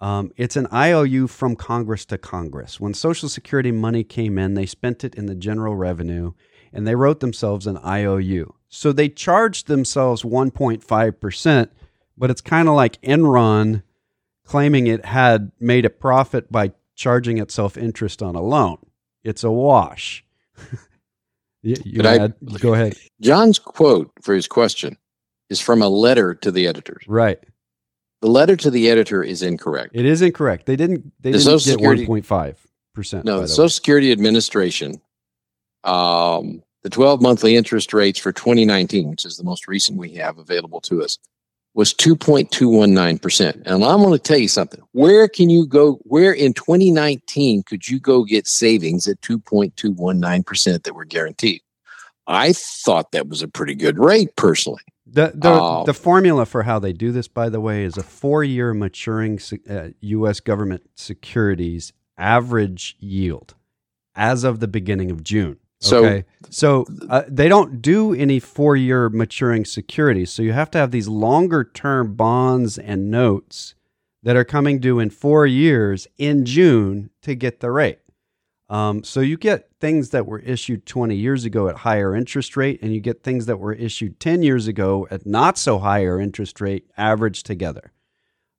Um, 0.00 0.30
it's 0.36 0.56
an 0.56 0.66
IOU 0.72 1.26
from 1.28 1.56
Congress 1.56 2.04
to 2.06 2.18
Congress. 2.18 2.78
When 2.78 2.94
Social 2.94 3.28
Security 3.28 3.72
money 3.72 4.04
came 4.04 4.38
in, 4.38 4.54
they 4.54 4.66
spent 4.66 5.04
it 5.04 5.14
in 5.14 5.26
the 5.26 5.34
general 5.34 5.74
revenue 5.74 6.32
and 6.72 6.86
they 6.86 6.94
wrote 6.94 7.20
themselves 7.20 7.66
an 7.66 7.78
IOU. 7.78 8.54
So 8.68 8.92
they 8.92 9.08
charged 9.08 9.66
themselves 9.68 10.22
1.5%, 10.22 11.68
but 12.18 12.30
it's 12.30 12.40
kind 12.42 12.68
of 12.68 12.74
like 12.74 13.00
Enron 13.00 13.82
claiming 14.44 14.86
it 14.86 15.04
had 15.04 15.52
made 15.58 15.84
a 15.84 15.90
profit 15.90 16.52
by 16.52 16.72
charging 16.94 17.38
itself 17.38 17.76
interest 17.76 18.22
on 18.22 18.34
a 18.34 18.42
loan. 18.42 18.78
It's 19.24 19.44
a 19.44 19.50
wash. 19.50 20.24
you, 21.62 21.76
you 21.84 22.02
had, 22.02 22.34
I, 22.46 22.58
go 22.58 22.74
ahead. 22.74 22.96
John's 23.20 23.58
quote 23.58 24.12
for 24.20 24.34
his 24.34 24.46
question 24.46 24.98
is 25.48 25.60
from 25.60 25.80
a 25.80 25.88
letter 25.88 26.34
to 26.34 26.50
the 26.50 26.66
editors. 26.66 27.04
Right. 27.08 27.38
The 28.22 28.28
letter 28.28 28.56
to 28.56 28.70
the 28.70 28.90
editor 28.90 29.22
is 29.22 29.42
incorrect. 29.42 29.90
It 29.94 30.06
is 30.06 30.22
incorrect. 30.22 30.66
They 30.66 30.76
didn't. 30.76 31.12
They 31.20 31.32
the 31.32 31.38
didn't 31.38 31.60
Social 31.60 31.76
get 31.76 31.86
one 31.86 32.06
point 32.06 32.26
five 32.26 32.58
percent. 32.94 33.24
No, 33.24 33.40
the 33.40 33.48
Social 33.48 33.64
way. 33.64 33.68
Security 33.68 34.12
Administration, 34.12 35.00
um, 35.84 36.62
the 36.82 36.90
twelve 36.90 37.20
monthly 37.20 37.56
interest 37.56 37.92
rates 37.92 38.18
for 38.18 38.32
2019, 38.32 39.10
which 39.10 39.24
is 39.24 39.36
the 39.36 39.44
most 39.44 39.68
recent 39.68 39.98
we 39.98 40.10
have 40.14 40.38
available 40.38 40.80
to 40.82 41.02
us, 41.02 41.18
was 41.74 41.92
2.219 41.92 43.20
percent. 43.20 43.62
And 43.66 43.84
I'm 43.84 44.00
going 44.00 44.12
to 44.12 44.18
tell 44.18 44.38
you 44.38 44.48
something. 44.48 44.80
Where 44.92 45.28
can 45.28 45.50
you 45.50 45.66
go? 45.66 46.00
Where 46.04 46.32
in 46.32 46.54
2019 46.54 47.64
could 47.64 47.86
you 47.86 48.00
go 48.00 48.24
get 48.24 48.46
savings 48.46 49.06
at 49.06 49.20
2.219 49.20 50.46
percent 50.46 50.84
that 50.84 50.94
were 50.94 51.04
guaranteed? 51.04 51.60
I 52.26 52.54
thought 52.54 53.12
that 53.12 53.28
was 53.28 53.42
a 53.42 53.48
pretty 53.48 53.74
good 53.74 53.98
rate 53.98 54.34
personally. 54.36 54.82
The 55.06 55.32
the, 55.34 55.50
uh, 55.50 55.84
the 55.84 55.94
formula 55.94 56.46
for 56.46 56.64
how 56.64 56.78
they 56.78 56.92
do 56.92 57.12
this, 57.12 57.28
by 57.28 57.48
the 57.48 57.60
way, 57.60 57.84
is 57.84 57.96
a 57.96 58.02
four 58.02 58.42
year 58.42 58.74
maturing 58.74 59.38
uh, 59.70 59.88
U.S. 60.00 60.40
government 60.40 60.90
securities 60.94 61.92
average 62.18 62.96
yield 62.98 63.54
as 64.14 64.42
of 64.44 64.60
the 64.60 64.68
beginning 64.68 65.10
of 65.10 65.22
June. 65.22 65.58
Okay, 65.84 66.24
so, 66.48 66.84
so 66.86 67.06
uh, 67.08 67.22
they 67.28 67.48
don't 67.48 67.82
do 67.82 68.14
any 68.14 68.40
four 68.40 68.76
year 68.76 69.08
maturing 69.08 69.64
securities. 69.64 70.32
So 70.32 70.42
you 70.42 70.52
have 70.52 70.70
to 70.72 70.78
have 70.78 70.90
these 70.90 71.06
longer 71.06 71.62
term 71.64 72.14
bonds 72.14 72.78
and 72.78 73.10
notes 73.10 73.74
that 74.22 74.36
are 74.36 74.44
coming 74.44 74.80
due 74.80 74.98
in 74.98 75.10
four 75.10 75.46
years 75.46 76.08
in 76.18 76.44
June 76.44 77.10
to 77.22 77.34
get 77.34 77.60
the 77.60 77.70
rate. 77.70 78.00
Um, 78.68 79.04
so 79.04 79.20
you 79.20 79.36
get 79.36 79.68
things 79.80 80.10
that 80.10 80.26
were 80.26 80.40
issued 80.40 80.86
20 80.86 81.14
years 81.14 81.44
ago 81.44 81.68
at 81.68 81.76
higher 81.76 82.16
interest 82.16 82.56
rate, 82.56 82.80
and 82.82 82.92
you 82.92 83.00
get 83.00 83.22
things 83.22 83.46
that 83.46 83.58
were 83.58 83.72
issued 83.72 84.18
10 84.18 84.42
years 84.42 84.66
ago 84.66 85.06
at 85.10 85.24
not 85.24 85.56
so 85.56 85.78
higher 85.78 86.20
interest 86.20 86.60
rate 86.60 86.90
averaged 86.96 87.46
together. 87.46 87.92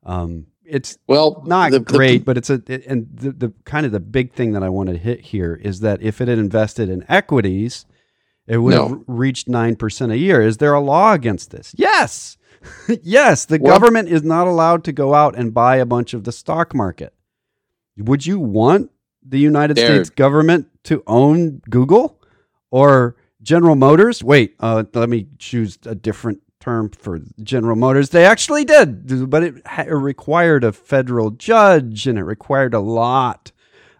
Um, 0.04 0.48
it's 0.64 0.98
well 1.08 1.44
not 1.46 1.72
the, 1.72 1.80
great, 1.80 2.20
the, 2.20 2.24
but 2.26 2.38
it's 2.38 2.50
a 2.50 2.62
it, 2.68 2.86
and 2.86 3.08
the, 3.14 3.32
the 3.32 3.54
kind 3.64 3.86
of 3.86 3.92
the 3.92 4.00
big 4.00 4.34
thing 4.34 4.52
that 4.54 4.64
I 4.64 4.70
want 4.70 4.90
to 4.90 4.98
hit 4.98 5.22
here 5.22 5.56
is 5.56 5.80
that 5.80 6.02
if 6.02 6.20
it 6.20 6.28
had 6.28 6.38
invested 6.38 6.90
in 6.90 7.06
equities, 7.10 7.86
it 8.48 8.58
would 8.58 8.76
no. 8.76 8.90
have 8.90 9.04
reached 9.08 9.48
nine 9.48 9.76
percent 9.76 10.12
a 10.12 10.18
year. 10.18 10.42
Is 10.42 10.58
there 10.58 10.74
a 10.74 10.82
law 10.82 11.14
against 11.14 11.52
this? 11.52 11.74
Yes, 11.78 12.38
yes. 13.02 13.46
The 13.46 13.60
well, 13.60 13.74
government 13.74 14.10
is 14.10 14.24
not 14.24 14.48
allowed 14.48 14.84
to 14.86 14.92
go 14.92 15.14
out 15.14 15.38
and 15.38 15.54
buy 15.54 15.78
a 15.78 15.86
bunch 15.86 16.14
of 16.14 16.26
the 16.26 16.34
stock 16.34 16.76
market. 16.76 17.14
Would 17.98 18.26
you 18.26 18.40
want 18.40 18.92
the 19.28 19.40
United 19.40 19.78
States 19.78 20.10
government 20.10 20.68
to 20.84 21.04
own 21.08 21.62
Google 21.70 22.22
or 22.72 23.16
General 23.42 23.76
Motors? 23.76 24.24
Wait, 24.24 24.56
uh, 24.60 24.84
let 24.94 25.10
me 25.10 25.28
choose 25.38 25.78
a 25.86 25.96
different 25.96 26.42
term 26.60 26.90
for 26.90 27.20
General 27.42 27.76
Motors. 27.76 28.10
They 28.10 28.26
actually 28.26 28.66
did, 28.66 29.30
but 29.30 29.44
it, 29.44 29.56
it 29.78 29.94
required 29.94 30.64
a 30.64 30.72
federal 30.72 31.32
judge 31.32 32.08
and 32.08 32.18
it 32.18 32.24
required 32.24 32.74
a 32.74 32.80
lot 32.80 33.52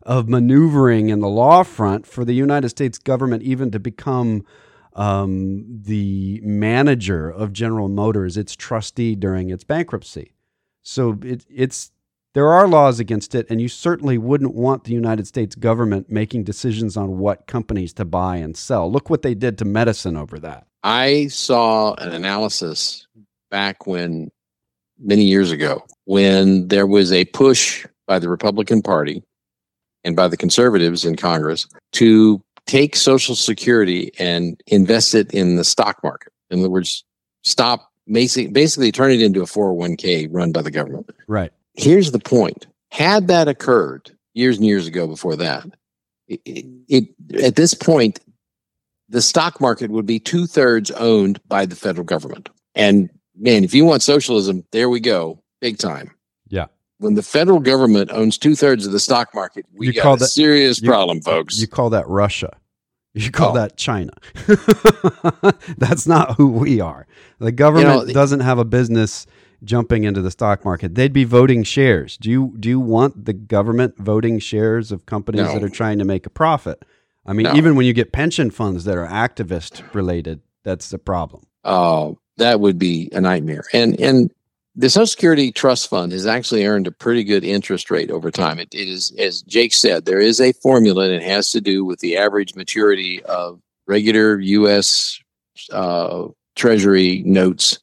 of 0.04 0.28
maneuvering 0.30 1.10
in 1.10 1.20
the 1.20 1.28
law 1.28 1.64
front 1.64 2.06
for 2.06 2.24
the 2.24 2.34
United 2.34 2.70
States 2.70 2.98
government 2.98 3.44
even 3.44 3.72
to 3.72 3.80
become 3.80 4.46
um, 4.96 5.64
the 5.84 6.42
manager 6.44 7.30
of 7.30 7.54
General 7.54 7.88
Motors, 7.88 8.36
its 8.36 8.56
trustee 8.56 9.16
during 9.16 9.50
its 9.50 9.64
bankruptcy. 9.64 10.34
So 10.82 11.20
it, 11.22 11.46
it's 11.50 11.92
there 12.38 12.54
are 12.54 12.68
laws 12.68 13.00
against 13.00 13.34
it, 13.34 13.48
and 13.50 13.60
you 13.60 13.68
certainly 13.68 14.20
wouldn't 14.20 14.54
want 14.54 14.84
the 14.84 14.94
United 14.94 15.26
States 15.26 15.56
government 15.56 16.12
making 16.12 16.44
decisions 16.44 16.96
on 16.96 17.18
what 17.18 17.48
companies 17.48 17.94
to 17.94 18.06
buy 18.06 18.36
and 18.36 18.56
sell. 18.56 18.92
Look 18.92 19.10
what 19.10 19.24
they 19.24 19.34
did 19.34 19.58
to 19.58 19.66
medicine 19.66 20.16
over 20.16 20.38
that. 20.42 20.68
I 20.84 21.30
saw 21.30 21.96
an 21.96 22.12
analysis 22.12 23.08
back 23.50 23.88
when 23.88 24.30
many 25.00 25.24
years 25.24 25.50
ago 25.50 25.84
when 26.06 26.68
there 26.68 26.86
was 26.86 27.12
a 27.12 27.26
push 27.26 27.88
by 28.06 28.20
the 28.20 28.30
Republican 28.30 28.84
Party 28.84 29.24
and 30.04 30.16
by 30.16 30.28
the 30.28 30.38
conservatives 30.38 31.06
in 31.06 31.16
Congress 31.16 31.68
to 31.94 32.40
take 32.68 32.96
Social 32.96 33.34
Security 33.34 34.12
and 34.20 34.62
invest 34.68 35.16
it 35.16 35.34
in 35.34 35.56
the 35.56 35.64
stock 35.64 36.04
market. 36.04 36.32
In 36.52 36.60
other 36.60 36.70
words, 36.70 37.04
stop 37.44 37.92
basically, 38.06 38.52
basically 38.52 38.92
turn 38.92 39.10
it 39.10 39.24
into 39.24 39.42
a 39.42 39.46
401k 39.46 40.28
run 40.30 40.52
by 40.52 40.62
the 40.62 40.70
government. 40.70 41.10
Right. 41.28 41.52
Here's 41.78 42.12
the 42.12 42.20
point. 42.20 42.68
Had 42.92 43.28
that 43.28 43.48
occurred 43.48 44.12
years 44.34 44.58
and 44.58 44.66
years 44.66 44.88
ago 44.88 45.08
before 45.08 45.36
that, 45.38 45.66
it, 46.28 46.42
it, 46.46 47.06
at 47.42 47.56
this 47.56 47.74
point, 47.74 48.20
the 49.10 49.22
stock 49.22 49.62
market 49.62 49.90
would 49.92 50.06
be 50.06 50.20
two 50.20 50.46
thirds 50.48 50.92
owned 50.92 51.40
by 51.48 51.66
the 51.66 51.76
federal 51.76 52.04
government. 52.06 52.50
And 52.76 53.10
man, 53.40 53.64
if 53.64 53.74
you 53.74 53.86
want 53.86 54.02
socialism, 54.04 54.64
there 54.72 54.90
we 54.90 55.00
go, 55.00 55.42
big 55.62 55.78
time. 55.78 56.12
Yeah. 56.50 56.66
When 57.00 57.14
the 57.14 57.24
federal 57.24 57.60
government 57.60 58.12
owns 58.12 58.38
two 58.38 58.56
thirds 58.56 58.86
of 58.86 58.92
the 58.92 59.00
stock 59.00 59.34
market, 59.36 59.66
we 59.74 59.88
You 59.88 59.94
got 59.94 60.02
call 60.04 60.14
a 60.16 60.18
that- 60.18 60.28
serious 60.28 60.82
you- 60.82 60.90
problem, 60.90 61.22
folks. 61.22 61.60
You 61.60 61.68
call 61.68 61.90
that 61.92 62.08
Russia. 62.10 62.58
You 63.14 63.32
call 63.32 63.52
Oh. 63.52 63.56
that 63.56 63.78
China. 63.78 64.12
That's 65.78 66.06
not 66.08 66.36
who 66.36 66.48
we 66.52 66.80
are. 66.82 67.08
The 67.40 67.52
government 67.52 68.08
the- 68.08 68.14
doesn't 68.14 68.42
have 68.42 68.60
a 68.60 68.66
business 68.66 69.26
jumping 69.64 70.04
into 70.04 70.22
the 70.22 70.32
stock 70.32 70.64
market. 70.66 70.96
They'd 70.96 71.14
be 71.14 71.24
voting 71.24 71.64
shares. 71.64 72.18
Do 72.18 72.30
you 72.30 72.54
do 72.60 72.70
you 72.70 72.80
want 72.80 73.26
the 73.26 73.34
government 73.34 73.98
voting 73.98 74.40
shares 74.40 74.92
of 74.92 75.06
companies 75.06 75.42
No. 75.46 75.54
that 75.54 75.64
are 75.64 75.70
trying 75.70 76.00
to 76.00 76.06
make 76.06 76.26
a 76.26 76.30
profit? 76.30 76.84
I 77.26 77.34
mean, 77.34 77.46
No. 77.46 77.56
even 77.56 77.76
when 77.76 77.86
you 77.86 77.94
get 77.94 78.12
pension 78.12 78.52
funds 78.52 78.86
that 78.86 78.98
are 78.98 79.08
activist 79.08 79.84
related, 79.94 80.42
that's 80.64 80.90
the 80.90 80.98
problem. 81.00 81.44
Oh, 81.64 82.18
that 82.38 82.60
would 82.60 82.80
be 82.80 83.10
a 83.14 83.20
nightmare. 83.22 83.64
And 83.74 84.00
and 84.00 84.32
the 84.76 84.90
Social 84.92 85.08
Security 85.08 85.52
Trust 85.52 85.90
Fund 85.90 86.12
has 86.12 86.28
actually 86.28 86.64
earned 86.66 86.86
a 86.86 86.92
pretty 86.92 87.24
good 87.24 87.44
interest 87.44 87.90
rate 87.90 88.12
over 88.12 88.30
time. 88.30 88.60
It, 88.60 88.70
it 88.76 88.88
is, 88.88 89.12
as 89.18 89.42
Jake 89.42 89.74
said, 89.74 90.06
there 90.06 90.20
is 90.20 90.40
a 90.40 90.54
formula, 90.54 91.06
and 91.06 91.14
it 91.16 91.24
has 91.24 91.52
to 91.54 91.62
do 91.62 91.84
with 91.84 92.00
the 92.00 92.16
average 92.16 92.54
maturity 92.56 93.24
of 93.24 93.60
regular 93.88 94.40
U.S. 94.40 95.20
Uh, 95.72 96.28
Treasury 96.56 97.24
notes, 97.26 97.80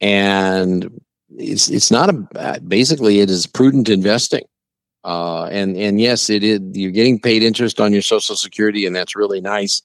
and 0.00 1.00
it's 1.36 1.68
it's 1.68 1.90
not 1.90 2.10
a 2.10 2.60
basically 2.60 3.20
it 3.20 3.30
is 3.30 3.46
prudent 3.46 3.88
investing. 3.88 4.44
Uh, 5.04 5.44
and 5.44 5.76
and 5.76 6.00
yes, 6.00 6.28
it 6.28 6.42
is. 6.42 6.60
You're 6.72 6.90
getting 6.90 7.18
paid 7.20 7.42
interest 7.42 7.80
on 7.80 7.92
your 7.92 8.02
Social 8.02 8.36
Security, 8.36 8.84
and 8.84 8.94
that's 8.94 9.14
really 9.16 9.40
nice. 9.40 9.80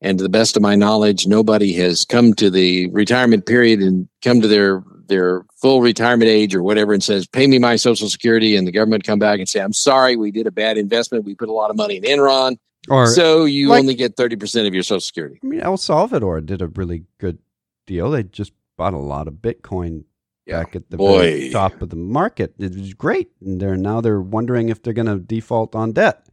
And 0.00 0.18
to 0.18 0.22
the 0.22 0.28
best 0.30 0.56
of 0.56 0.62
my 0.62 0.74
knowledge, 0.74 1.26
nobody 1.26 1.72
has 1.74 2.04
come 2.04 2.34
to 2.34 2.50
the 2.50 2.88
retirement 2.90 3.46
period 3.46 3.80
and 3.80 4.08
come 4.22 4.40
to 4.40 4.48
their 4.48 4.82
their 5.08 5.44
full 5.60 5.82
retirement 5.82 6.28
age 6.28 6.54
or 6.54 6.62
whatever 6.62 6.92
and 6.92 7.02
says, 7.02 7.26
"Pay 7.26 7.46
me 7.46 7.58
my 7.58 7.76
Social 7.76 8.08
Security," 8.08 8.56
and 8.56 8.66
the 8.66 8.72
government 8.72 9.04
come 9.04 9.18
back 9.18 9.38
and 9.38 9.48
say, 9.48 9.60
"I'm 9.60 9.72
sorry, 9.72 10.16
we 10.16 10.30
did 10.30 10.46
a 10.46 10.50
bad 10.50 10.78
investment. 10.78 11.24
We 11.24 11.34
put 11.34 11.48
a 11.48 11.52
lot 11.52 11.70
of 11.70 11.76
money 11.76 11.96
in 11.96 12.02
Enron, 12.02 12.56
Or 12.88 13.06
so 13.06 13.44
you 13.44 13.68
like- 13.68 13.80
only 13.80 13.94
get 13.94 14.16
thirty 14.16 14.36
percent 14.36 14.66
of 14.66 14.74
your 14.74 14.82
Social 14.82 15.00
Security." 15.00 15.38
I 15.42 15.46
mean, 15.46 15.60
El 15.60 15.76
Salvador 15.76 16.40
did 16.40 16.60
a 16.62 16.66
really 16.68 17.04
good 17.18 17.38
deal. 17.86 18.10
They 18.10 18.24
just 18.24 18.52
bought 18.76 18.94
a 18.94 18.98
lot 18.98 19.28
of 19.28 19.34
Bitcoin 19.34 20.04
Yeah. 20.46 20.62
back 20.62 20.76
at 20.76 20.90
the 20.90 20.96
Boy. 20.96 21.18
very 21.18 21.50
top 21.50 21.80
of 21.82 21.90
the 21.90 21.96
market. 21.96 22.54
It 22.58 22.74
was 22.76 22.94
great, 22.94 23.30
and 23.40 23.60
they're 23.60 23.76
now 23.76 24.00
they're 24.00 24.20
wondering 24.20 24.68
if 24.68 24.82
they're 24.82 24.92
going 24.92 25.06
to 25.06 25.18
default 25.18 25.74
on 25.74 25.92
debt. 25.92 26.26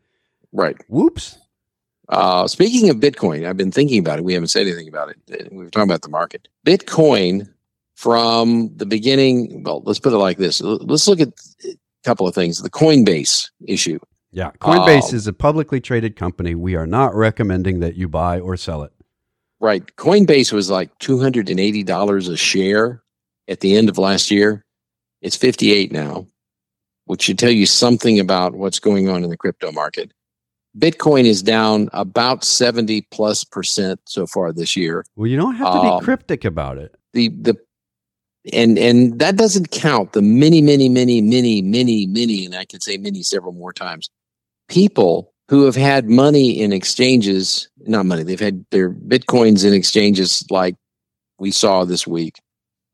Right. 0.52 0.78
Whoops. 0.88 1.38
Uh, 2.10 2.48
speaking 2.48 2.90
of 2.90 2.98
Bitcoin, 2.98 3.48
I've 3.48 3.58
been 3.58 3.72
thinking 3.72 3.98
about 4.00 4.20
it. 4.20 4.26
We 4.26 4.34
haven't 4.34 4.50
said 4.50 4.68
anything 4.68 4.88
about 4.88 5.10
it. 5.10 5.52
We 5.52 5.64
were 5.64 5.70
talking 5.70 5.90
about 5.90 6.02
the 6.04 6.10
market. 6.10 6.48
Bitcoin 6.68 7.48
from 7.96 8.76
the 8.76 8.86
beginning. 8.86 9.64
Well, 9.64 9.82
let's 9.86 10.00
put 10.00 10.14
it 10.14 10.18
like 10.18 10.38
this. 10.38 10.62
Let's 10.62 11.08
look 11.08 11.22
at 11.22 11.30
a 11.64 11.70
couple 12.04 12.28
of 12.28 12.36
things. 12.36 12.62
The 12.62 12.70
Coinbase 12.70 13.50
issue. 13.68 14.00
Yeah, 14.32 14.52
Coinbase 14.60 15.14
Oh. 15.14 15.16
is 15.16 15.28
a 15.28 15.34
publicly 15.34 15.80
traded 15.80 16.16
company. 16.16 16.56
We 16.56 16.76
are 16.76 16.88
not 16.88 17.16
recommending 17.16 17.80
that 17.80 17.96
you 17.96 18.10
buy 18.10 18.40
or 18.40 18.58
sell 18.58 18.84
it. 18.84 18.92
Right. 19.64 19.96
Coinbase 19.96 20.52
was 20.52 20.70
like 20.70 21.00
$280 21.00 22.30
a 22.30 22.36
share 22.36 23.02
at 23.48 23.62
the 23.62 23.78
end 23.78 23.88
of 23.88 23.98
last 23.98 24.30
year. 24.30 24.66
It's 25.22 25.38
58 25.38 25.90
now, 25.90 26.28
which 27.06 27.22
should 27.22 27.40
tell 27.40 27.50
you 27.50 27.66
something 27.66 28.20
about 28.20 28.56
what's 28.56 28.80
going 28.80 29.08
on 29.08 29.24
in 29.24 29.30
the 29.30 29.38
crypto 29.38 29.72
market. 29.72 30.12
Bitcoin 30.78 31.24
is 31.24 31.42
down 31.42 31.90
about 31.94 32.44
70 32.44 33.04
plus 33.10 33.46
percent 33.46 34.02
so 34.06 34.28
far 34.28 34.52
this 34.52 34.76
year. 34.76 35.06
Well, 35.16 35.28
you 35.28 35.38
don't 35.38 35.56
have 35.56 35.74
to 35.74 35.82
be 35.82 35.88
Um, 35.88 36.04
cryptic 36.04 36.44
about 36.44 36.78
it. 36.78 36.94
The 37.14 37.30
the 37.30 37.56
and 38.52 38.78
and 38.78 39.18
that 39.20 39.38
doesn't 39.38 39.72
count 39.72 40.12
the 40.12 40.22
many, 40.22 40.62
many, 40.62 40.90
many, 40.90 41.22
many, 41.22 41.62
many, 41.62 42.06
many, 42.06 42.46
and 42.46 42.54
I 42.54 42.66
could 42.66 42.84
say 42.84 42.98
many 42.98 43.24
several 43.24 43.54
more 43.54 43.72
times. 43.72 44.10
People 44.68 45.33
who 45.54 45.66
have 45.66 45.76
had 45.76 46.10
money 46.10 46.60
in 46.60 46.74
exchanges, 46.74 47.70
not 47.82 48.08
money, 48.08 48.24
they've 48.24 48.40
had 48.40 48.66
their 48.72 48.90
bitcoins 48.90 49.64
in 49.64 49.72
exchanges 49.72 50.44
like 50.50 50.76
we 51.38 51.52
saw 51.52 51.86
this 51.86 52.08
week, 52.08 52.42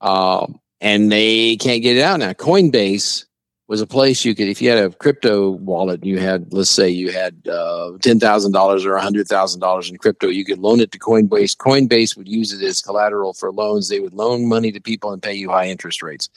um, 0.01 0.59
and 0.81 1.09
they 1.09 1.55
can't 1.55 1.81
get 1.81 1.95
it 1.95 2.01
out 2.01 2.19
now. 2.19 2.33
Coinbase 2.33 3.23
was 3.69 3.79
a 3.79 3.87
place 3.87 4.25
you 4.25 4.35
could, 4.35 4.49
if 4.49 4.61
you 4.61 4.69
had 4.69 4.83
a 4.83 4.89
crypto 4.89 5.51
wallet, 5.51 6.03
you 6.03 6.19
had, 6.19 6.51
let's 6.51 6.69
say, 6.69 6.89
you 6.89 7.13
had 7.13 7.47
uh, 7.47 7.91
ten 8.01 8.19
thousand 8.19 8.51
dollars 8.51 8.85
or 8.85 8.97
hundred 8.97 9.29
thousand 9.29 9.61
dollars 9.61 9.89
in 9.89 9.95
crypto, 9.95 10.27
you 10.27 10.43
could 10.43 10.59
loan 10.59 10.81
it 10.81 10.91
to 10.91 10.99
Coinbase. 10.99 11.55
Coinbase 11.55 12.17
would 12.17 12.27
use 12.27 12.51
it 12.51 12.61
as 12.61 12.81
collateral 12.81 13.31
for 13.31 13.53
loans. 13.53 13.87
They 13.87 14.01
would 14.01 14.13
loan 14.13 14.49
money 14.49 14.73
to 14.73 14.81
people 14.81 15.13
and 15.13 15.23
pay 15.23 15.33
you 15.33 15.49
high 15.49 15.69
interest 15.69 16.03
rates, 16.03 16.27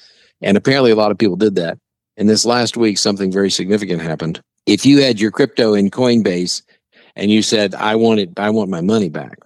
and 0.40 0.56
apparently 0.56 0.92
a 0.92 0.94
lot 0.94 1.10
of 1.10 1.18
people 1.18 1.34
did 1.34 1.56
that. 1.56 1.80
And 2.16 2.28
this 2.28 2.44
last 2.44 2.76
week, 2.76 2.96
something 2.98 3.32
very 3.32 3.50
significant 3.50 4.02
happened. 4.02 4.40
If 4.66 4.86
you 4.86 5.02
had 5.02 5.20
your 5.20 5.30
crypto 5.30 5.74
in 5.74 5.90
Coinbase 5.90 6.62
and 7.16 7.30
you 7.30 7.42
said, 7.42 7.74
"I 7.74 7.96
want 7.96 8.20
it, 8.20 8.30
I 8.36 8.50
want 8.50 8.70
my 8.70 8.80
money 8.80 9.08
back," 9.08 9.38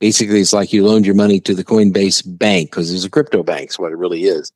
basically 0.00 0.40
it's 0.40 0.52
like 0.52 0.72
you 0.72 0.86
loaned 0.86 1.06
your 1.06 1.14
money 1.14 1.40
to 1.40 1.54
the 1.54 1.64
Coinbase 1.64 2.22
bank 2.38 2.70
because 2.70 2.92
it's 2.92 3.04
a 3.04 3.10
crypto 3.10 3.42
bank, 3.42 3.70
is 3.70 3.78
what 3.78 3.92
it 3.92 3.96
really 3.96 4.24
is. 4.24 4.52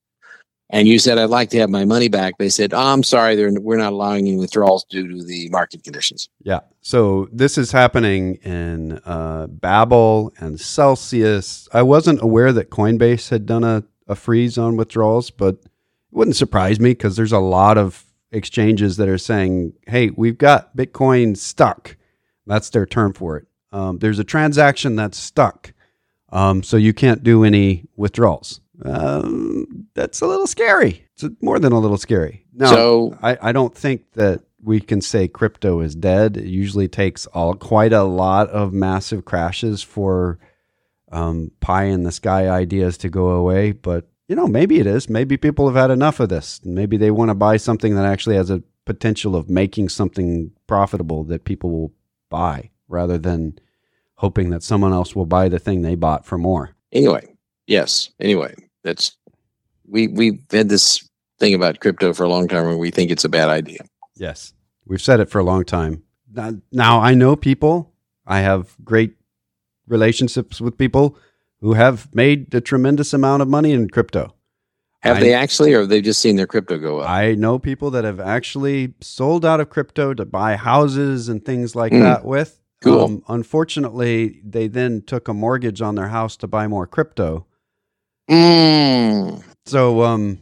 And 0.70 0.86
you 0.86 0.98
said, 0.98 1.16
I'd 1.16 1.30
like 1.30 1.48
to 1.50 1.58
have 1.60 1.70
my 1.70 1.86
money 1.86 2.08
back. 2.08 2.36
They 2.36 2.50
said, 2.50 2.74
oh, 2.74 2.78
I'm 2.78 3.02
sorry, 3.02 3.36
we're 3.58 3.78
not 3.78 3.94
allowing 3.94 4.28
any 4.28 4.36
withdrawals 4.36 4.84
due 4.84 5.08
to 5.08 5.24
the 5.24 5.48
market 5.48 5.82
conditions. 5.82 6.28
Yeah. 6.42 6.60
So 6.82 7.28
this 7.32 7.56
is 7.56 7.72
happening 7.72 8.34
in 8.44 9.00
uh, 9.06 9.46
Babel 9.46 10.34
and 10.38 10.60
Celsius. 10.60 11.68
I 11.72 11.80
wasn't 11.80 12.20
aware 12.20 12.52
that 12.52 12.68
Coinbase 12.68 13.30
had 13.30 13.46
done 13.46 13.64
a, 13.64 13.84
a 14.06 14.14
freeze 14.14 14.58
on 14.58 14.76
withdrawals, 14.76 15.30
but 15.30 15.54
it 15.54 15.70
wouldn't 16.12 16.36
surprise 16.36 16.78
me 16.78 16.90
because 16.90 17.16
there's 17.16 17.32
a 17.32 17.38
lot 17.38 17.78
of 17.78 18.04
exchanges 18.30 18.96
that 18.96 19.08
are 19.08 19.18
saying, 19.18 19.72
hey, 19.86 20.10
we've 20.10 20.38
got 20.38 20.76
Bitcoin 20.76 21.36
stuck. 21.36 21.96
That's 22.46 22.70
their 22.70 22.86
term 22.86 23.12
for 23.12 23.36
it. 23.36 23.46
Um, 23.72 23.98
there's 23.98 24.18
a 24.18 24.24
transaction 24.24 24.96
that's 24.96 25.18
stuck. 25.18 25.72
Um, 26.30 26.62
so 26.62 26.76
you 26.76 26.92
can't 26.92 27.22
do 27.22 27.44
any 27.44 27.84
withdrawals. 27.96 28.60
Um, 28.84 29.86
that's 29.94 30.20
a 30.20 30.26
little 30.26 30.46
scary. 30.46 31.06
It's 31.14 31.24
more 31.42 31.58
than 31.58 31.72
a 31.72 31.78
little 31.78 31.96
scary. 31.98 32.44
No, 32.52 32.66
So, 32.66 33.18
I, 33.22 33.38
I 33.40 33.52
don't 33.52 33.74
think 33.74 34.12
that 34.12 34.42
we 34.62 34.80
can 34.80 35.00
say 35.00 35.28
crypto 35.28 35.80
is 35.80 35.94
dead. 35.94 36.36
It 36.36 36.46
usually 36.46 36.88
takes 36.88 37.26
all 37.26 37.54
quite 37.54 37.92
a 37.92 38.02
lot 38.04 38.48
of 38.50 38.72
massive 38.72 39.24
crashes 39.24 39.82
for 39.82 40.38
um, 41.10 41.50
pie 41.60 41.84
in 41.84 42.02
the 42.02 42.12
sky 42.12 42.48
ideas 42.48 42.98
to 42.98 43.08
go 43.08 43.28
away. 43.30 43.72
But 43.72 44.08
you 44.28 44.36
know, 44.36 44.46
maybe 44.46 44.78
it 44.78 44.86
is. 44.86 45.08
Maybe 45.08 45.36
people 45.36 45.66
have 45.66 45.76
had 45.76 45.90
enough 45.90 46.20
of 46.20 46.28
this. 46.28 46.60
Maybe 46.62 46.96
they 46.98 47.10
want 47.10 47.30
to 47.30 47.34
buy 47.34 47.56
something 47.56 47.94
that 47.96 48.04
actually 48.04 48.36
has 48.36 48.50
a 48.50 48.62
potential 48.84 49.34
of 49.34 49.48
making 49.48 49.88
something 49.88 50.52
profitable 50.66 51.24
that 51.24 51.44
people 51.44 51.70
will 51.70 51.92
buy, 52.28 52.70
rather 52.88 53.18
than 53.18 53.58
hoping 54.16 54.50
that 54.50 54.62
someone 54.62 54.92
else 54.92 55.16
will 55.16 55.26
buy 55.26 55.48
the 55.48 55.58
thing 55.58 55.82
they 55.82 55.94
bought 55.94 56.26
for 56.26 56.38
more. 56.38 56.74
anyway, 56.92 57.24
yes, 57.66 58.10
anyway, 58.20 58.54
that's, 58.82 59.16
we, 59.86 60.08
we've 60.08 60.42
had 60.50 60.68
this 60.68 61.08
thing 61.38 61.54
about 61.54 61.80
crypto 61.80 62.12
for 62.12 62.24
a 62.24 62.28
long 62.28 62.48
time 62.48 62.66
and 62.66 62.78
we 62.78 62.90
think 62.90 63.10
it's 63.10 63.24
a 63.24 63.28
bad 63.28 63.48
idea. 63.48 63.78
Yes. 64.16 64.52
We've 64.84 65.00
said 65.00 65.20
it 65.20 65.30
for 65.30 65.38
a 65.38 65.44
long 65.44 65.64
time. 65.64 66.02
Now, 66.32 66.54
now 66.72 67.00
I 67.00 67.14
know 67.14 67.36
people, 67.36 67.92
I 68.26 68.40
have 68.40 68.74
great 68.84 69.14
relationships 69.86 70.60
with 70.60 70.76
people 70.76 71.16
who 71.60 71.74
have 71.74 72.14
made 72.14 72.54
a 72.54 72.60
tremendous 72.60 73.12
amount 73.12 73.42
of 73.42 73.48
money 73.48 73.72
in 73.72 73.88
crypto. 73.88 74.34
Have 75.00 75.18
I- 75.18 75.20
they 75.20 75.34
actually, 75.34 75.74
or 75.74 75.80
have 75.80 75.88
they 75.88 76.00
just 76.00 76.20
seen 76.20 76.36
their 76.36 76.46
crypto 76.46 76.78
go 76.78 76.98
up? 77.00 77.08
I 77.10 77.34
know 77.34 77.58
people 77.58 77.90
that 77.92 78.04
have 78.04 78.20
actually 78.20 78.94
sold 79.00 79.44
out 79.44 79.60
of 79.60 79.70
crypto 79.70 80.12
to 80.14 80.24
buy 80.24 80.56
houses 80.56 81.28
and 81.28 81.44
things 81.44 81.74
like 81.76 81.92
Mm. 81.92 82.00
that 82.02 82.24
with. 82.24 82.54
Cool. 82.80 83.20
unfortunately, 83.28 84.40
they 84.44 84.68
then 84.68 85.02
took 85.02 85.26
a 85.26 85.34
mortgage 85.34 85.82
on 85.82 85.96
their 85.96 86.06
house 86.08 86.36
to 86.36 86.46
buy 86.46 86.68
more 86.68 86.86
crypto. 86.86 87.44
Mm. 88.30 89.42
So, 89.66 90.02
um, 90.04 90.38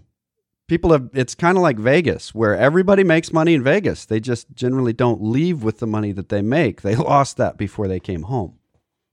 people 0.69 0.93
have, 0.93 1.09
it's 1.15 1.35
kind 1.35 1.57
of 1.57 1.63
like 1.63 1.79
Vegas, 1.79 2.35
where 2.35 2.55
everybody 2.55 3.05
makes 3.05 3.33
money 3.33 3.55
in 3.55 3.63
Vegas. 3.63 4.05
They 4.05 4.21
just 4.21 4.55
generally 4.55 4.93
don't 4.93 5.23
leave 5.23 5.63
with 5.63 5.79
the 5.79 5.87
money 5.87 6.13
that 6.13 6.29
they 6.29 6.43
make. 6.43 6.83
They 6.83 6.95
lost 7.13 7.37
that 7.39 7.57
before 7.57 7.89
they 7.89 8.01
came 8.01 8.25
home. 8.25 8.59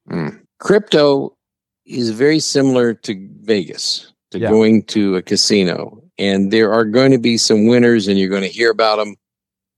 Mm. 0.10 0.42
Crypto 0.60 1.38
is 1.86 2.10
very 2.12 2.40
similar 2.40 2.94
to 2.94 3.28
Vegas, 3.42 4.12
to 4.32 4.40
Yeah. 4.40 4.50
going 4.50 4.84
to 4.84 5.16
a 5.18 5.22
casino, 5.22 6.02
and 6.18 6.52
there 6.52 6.72
are 6.74 6.86
going 6.86 7.12
to 7.12 7.18
be 7.18 7.38
some 7.38 7.68
winners, 7.68 8.08
and 8.08 8.18
you're 8.20 8.30
going 8.30 8.44
to 8.44 8.48
hear 8.48 8.72
about 8.72 8.98
them. 8.98 9.16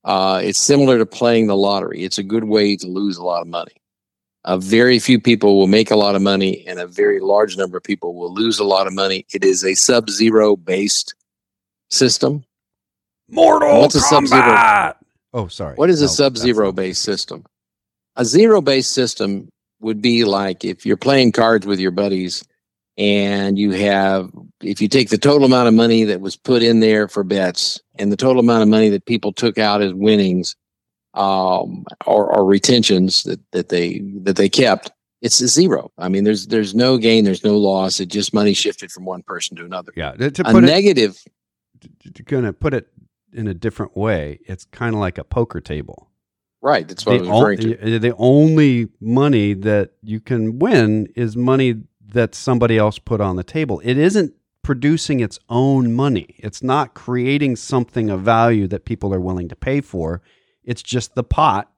Uh, 0.03 0.39
it's 0.43 0.59
similar 0.59 0.97
to 0.99 1.05
playing 1.05 1.47
the 1.47 1.55
lottery. 1.57 2.03
It's 2.03 2.19
a 2.19 2.23
good 2.23 2.43
way 2.43 2.75
to 2.77 2.87
lose 2.87 3.17
a 3.17 3.23
lot 3.23 3.41
of 3.41 3.47
money. 3.47 3.71
A 4.43 4.59
very 4.59 4.99
few 4.99 5.19
people 5.19 5.57
will 5.57 5.65
make 5.65 5.89
a 5.89 5.95
lot 5.95 6.15
of 6.15 6.21
money, 6.21 6.63
and 6.67 6.79
a 6.79 6.85
very 6.85 7.19
large 7.19 7.57
number 7.57 7.77
of 7.77 7.83
people 7.83 8.13
will 8.13 8.31
lose 8.31 8.59
a 8.59 8.63
lot 8.63 8.85
of 8.85 8.93
money. 8.93 9.25
It 9.33 9.43
is 9.43 9.63
a 9.65 9.73
sub-zero 9.73 10.55
based 10.55 11.15
system. 11.89 12.43
Mortal 13.27 13.81
What's 13.81 13.95
a 13.95 14.01
Sub-Zero? 14.01 14.93
Oh, 15.33 15.47
sorry. 15.47 15.75
What 15.75 15.89
is 15.89 15.99
a 16.01 16.03
No, 16.03 16.07
that's 16.07 16.17
sub-zero 16.17 16.71
based 16.71 17.01
system? 17.01 17.43
A 18.15 18.23
zero-based 18.23 18.91
system 18.93 19.49
would 19.85 20.01
be 20.01 20.25
like 20.25 20.65
if 20.65 20.85
you're 20.85 20.97
playing 20.97 21.31
cards 21.31 21.65
with 21.65 21.79
your 21.79 21.91
buddies 21.91 22.43
and 22.97 23.57
you 23.57 23.71
have 23.71 24.29
if 24.61 24.81
you 24.81 24.87
take 24.87 25.09
the 25.09 25.17
total 25.17 25.45
amount 25.45 25.67
of 25.67 25.73
money 25.73 26.03
that 26.03 26.21
was 26.21 26.35
put 26.35 26.63
in 26.63 26.79
there 26.79 27.07
for 27.07 27.23
bets 27.23 27.79
and 27.99 28.11
the 28.11 28.17
total 28.17 28.39
amount 28.39 28.63
of 28.63 28.67
money 28.67 28.89
that 28.89 29.05
people 29.05 29.31
took 29.31 29.57
out 29.57 29.81
as 29.81 29.93
winnings 29.93 30.55
um, 31.13 31.85
or, 32.05 32.35
or 32.35 32.45
retentions 32.45 33.23
that, 33.23 33.39
that 33.51 33.69
they 33.69 34.01
that 34.23 34.35
they 34.35 34.49
kept 34.49 34.91
it's 35.21 35.39
a 35.39 35.47
zero 35.47 35.91
i 35.97 36.09
mean 36.09 36.23
there's 36.23 36.47
there's 36.47 36.75
no 36.75 36.97
gain 36.97 37.23
there's 37.23 37.43
no 37.43 37.57
loss 37.57 37.99
it 37.99 38.07
just 38.07 38.33
money 38.33 38.53
shifted 38.53 38.91
from 38.91 39.05
one 39.05 39.23
person 39.23 39.55
to 39.55 39.63
another 39.63 39.93
Yeah. 39.95 40.11
To 40.11 40.31
to 40.31 40.41
a 40.41 40.51
put 40.51 40.63
it, 40.63 40.67
negative 40.67 41.17
to 42.01 42.53
put 42.53 42.73
it 42.73 42.87
in 43.35 43.47
a 43.47 43.53
different 43.53 43.95
way, 43.95 44.39
it's 44.47 44.65
kind 44.65 44.95
of 44.95 45.01
like 45.01 45.17
a 45.17 45.23
poker 45.23 45.59
table. 45.59 46.09
Right 46.65 46.87
that's 46.89 47.05
what 47.05 47.13
the, 47.13 47.17
i 47.17 47.29
was 47.29 47.29
referring 47.29 47.59
to 47.59 47.99
the 47.99 48.15
only 48.17 48.89
money 48.99 49.53
that 49.53 49.91
you 50.01 50.19
can 50.19 50.59
win 50.59 51.07
is 51.15 51.37
money 51.37 51.75
that 52.15 52.33
somebody 52.33 52.77
else 52.77 52.97
put 52.97 53.21
on 53.21 53.35
the 53.35 53.43
table. 53.43 53.79
It 53.83 53.97
isn't 53.97 54.33
producing 54.63 55.19
its 55.19 55.37
own 55.47 55.93
money. 55.93 56.35
It's 56.39 56.63
not 56.63 56.95
creating 56.95 57.57
something 57.57 58.09
of 58.09 58.21
value 58.21 58.67
that 58.69 58.85
people 58.85 59.13
are 59.13 59.19
willing 59.19 59.47
to 59.49 59.55
pay 59.55 59.81
for. 59.81 60.23
It's 60.63 60.81
just 60.81 61.13
the 61.13 61.23
pot, 61.23 61.71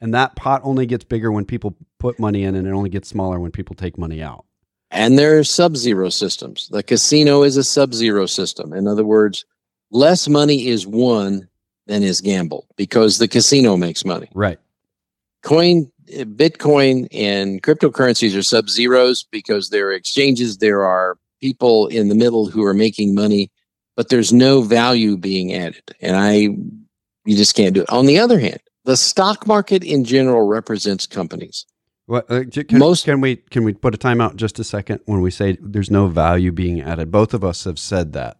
and 0.00 0.14
that 0.14 0.36
pot 0.36 0.60
only 0.62 0.86
gets 0.86 1.02
bigger 1.02 1.32
when 1.32 1.44
people 1.44 1.74
put 1.98 2.20
money 2.20 2.44
in, 2.44 2.54
and 2.54 2.68
it 2.68 2.70
only 2.70 2.90
gets 2.90 3.08
smaller 3.08 3.40
when 3.40 3.50
people 3.50 3.74
take 3.74 3.98
money 3.98 4.22
out. 4.22 4.44
And 4.90 5.18
there 5.18 5.38
are 5.38 5.44
sub 5.44 5.76
zero 5.76 6.10
systems. 6.10 6.68
The 6.68 6.82
casino 6.82 7.42
is 7.42 7.56
a 7.56 7.64
sub 7.64 7.92
zero 7.92 8.26
system. 8.26 8.72
In 8.72 8.86
other 8.86 9.04
words, 9.04 9.44
less 9.90 10.28
money 10.28 10.68
is 10.68 10.86
won 10.86 11.48
than 11.88 12.02
is 12.02 12.20
gamble 12.20 12.66
because 12.76 13.18
the 13.18 13.26
casino 13.26 13.76
makes 13.76 14.04
money. 14.04 14.28
Right. 14.34 14.58
Coin, 15.42 15.90
Bitcoin, 16.08 17.08
and 17.12 17.62
cryptocurrencies 17.62 18.38
are 18.38 18.42
sub 18.42 18.68
zeros 18.68 19.24
because 19.24 19.70
there 19.70 19.88
are 19.88 19.92
exchanges, 19.92 20.58
there 20.58 20.84
are 20.84 21.18
people 21.40 21.86
in 21.88 22.08
the 22.08 22.14
middle 22.14 22.46
who 22.46 22.64
are 22.64 22.74
making 22.74 23.14
money, 23.14 23.50
but 23.96 24.08
there's 24.08 24.32
no 24.32 24.62
value 24.62 25.16
being 25.16 25.54
added. 25.54 25.82
And 26.00 26.16
I, 26.16 26.32
you 27.24 27.36
just 27.36 27.54
can't 27.54 27.74
do 27.74 27.82
it. 27.82 27.90
On 27.90 28.06
the 28.06 28.18
other 28.18 28.38
hand, 28.38 28.60
the 28.84 28.96
stock 28.96 29.46
market 29.46 29.82
in 29.82 30.04
general 30.04 30.46
represents 30.46 31.06
companies. 31.06 31.66
What 32.06 32.30
uh, 32.30 32.44
can, 32.50 32.78
Most- 32.78 33.04
can 33.04 33.20
we 33.20 33.36
can 33.36 33.64
we 33.64 33.74
put 33.74 33.94
a 33.94 33.98
timeout 33.98 34.36
just 34.36 34.58
a 34.58 34.64
second 34.64 35.00
when 35.04 35.20
we 35.20 35.30
say 35.30 35.58
there's 35.60 35.90
no 35.90 36.06
value 36.08 36.52
being 36.52 36.80
added? 36.80 37.10
Both 37.10 37.34
of 37.34 37.44
us 37.44 37.64
have 37.64 37.78
said 37.78 38.14
that. 38.14 38.38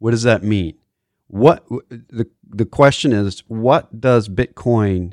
What 0.00 0.10
does 0.10 0.24
that 0.24 0.42
mean? 0.42 0.74
What 1.28 1.66
the 1.68 2.26
the 2.48 2.64
question 2.64 3.12
is, 3.12 3.42
what 3.48 4.00
does 4.00 4.28
Bitcoin 4.28 5.12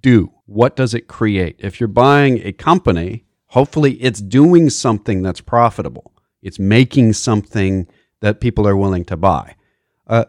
do? 0.00 0.32
What 0.46 0.76
does 0.76 0.94
it 0.94 1.08
create? 1.08 1.56
If 1.58 1.80
you're 1.80 1.88
buying 1.88 2.40
a 2.46 2.52
company, 2.52 3.24
hopefully 3.46 3.94
it's 3.94 4.20
doing 4.20 4.70
something 4.70 5.22
that's 5.22 5.40
profitable. 5.40 6.12
It's 6.42 6.58
making 6.58 7.14
something 7.14 7.88
that 8.20 8.40
people 8.40 8.68
are 8.68 8.76
willing 8.76 9.04
to 9.06 9.16
buy. 9.16 9.56
Uh, 10.06 10.26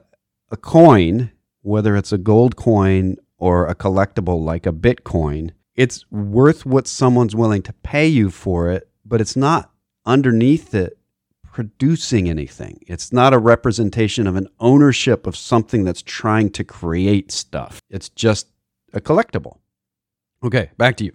a 0.50 0.58
coin, 0.58 1.32
whether 1.62 1.96
it's 1.96 2.12
a 2.12 2.18
gold 2.18 2.56
coin 2.56 3.18
or 3.38 3.68
a 3.68 3.76
collectible 3.76 4.44
like 4.44 4.66
a 4.66 4.72
Bitcoin, 4.72 5.52
it's 5.76 6.10
worth 6.10 6.66
what 6.66 6.88
someone's 6.88 7.36
willing 7.36 7.62
to 7.64 7.74
pay 7.74 8.08
you 8.08 8.32
for 8.32 8.72
it, 8.72 8.90
but 9.06 9.22
it's 9.22 9.36
not 9.36 9.72
underneath 10.06 10.74
it 10.74 10.98
producing 11.56 12.28
anything. 12.28 12.78
It's 12.86 13.14
not 13.14 13.34
a 13.34 13.38
representation 13.40 14.28
of 14.28 14.36
an 14.36 14.50
ownership 14.60 15.26
of 15.26 15.38
something 15.38 15.86
that's 15.86 16.02
trying 16.02 16.50
to 16.50 16.66
create 16.66 17.32
stuff. 17.32 17.80
It's 17.90 18.10
just 18.10 18.48
a 18.92 19.00
collectible. 19.00 19.60
Okay, 20.44 20.70
back 20.78 20.98
to 20.98 21.06
you. 21.06 21.14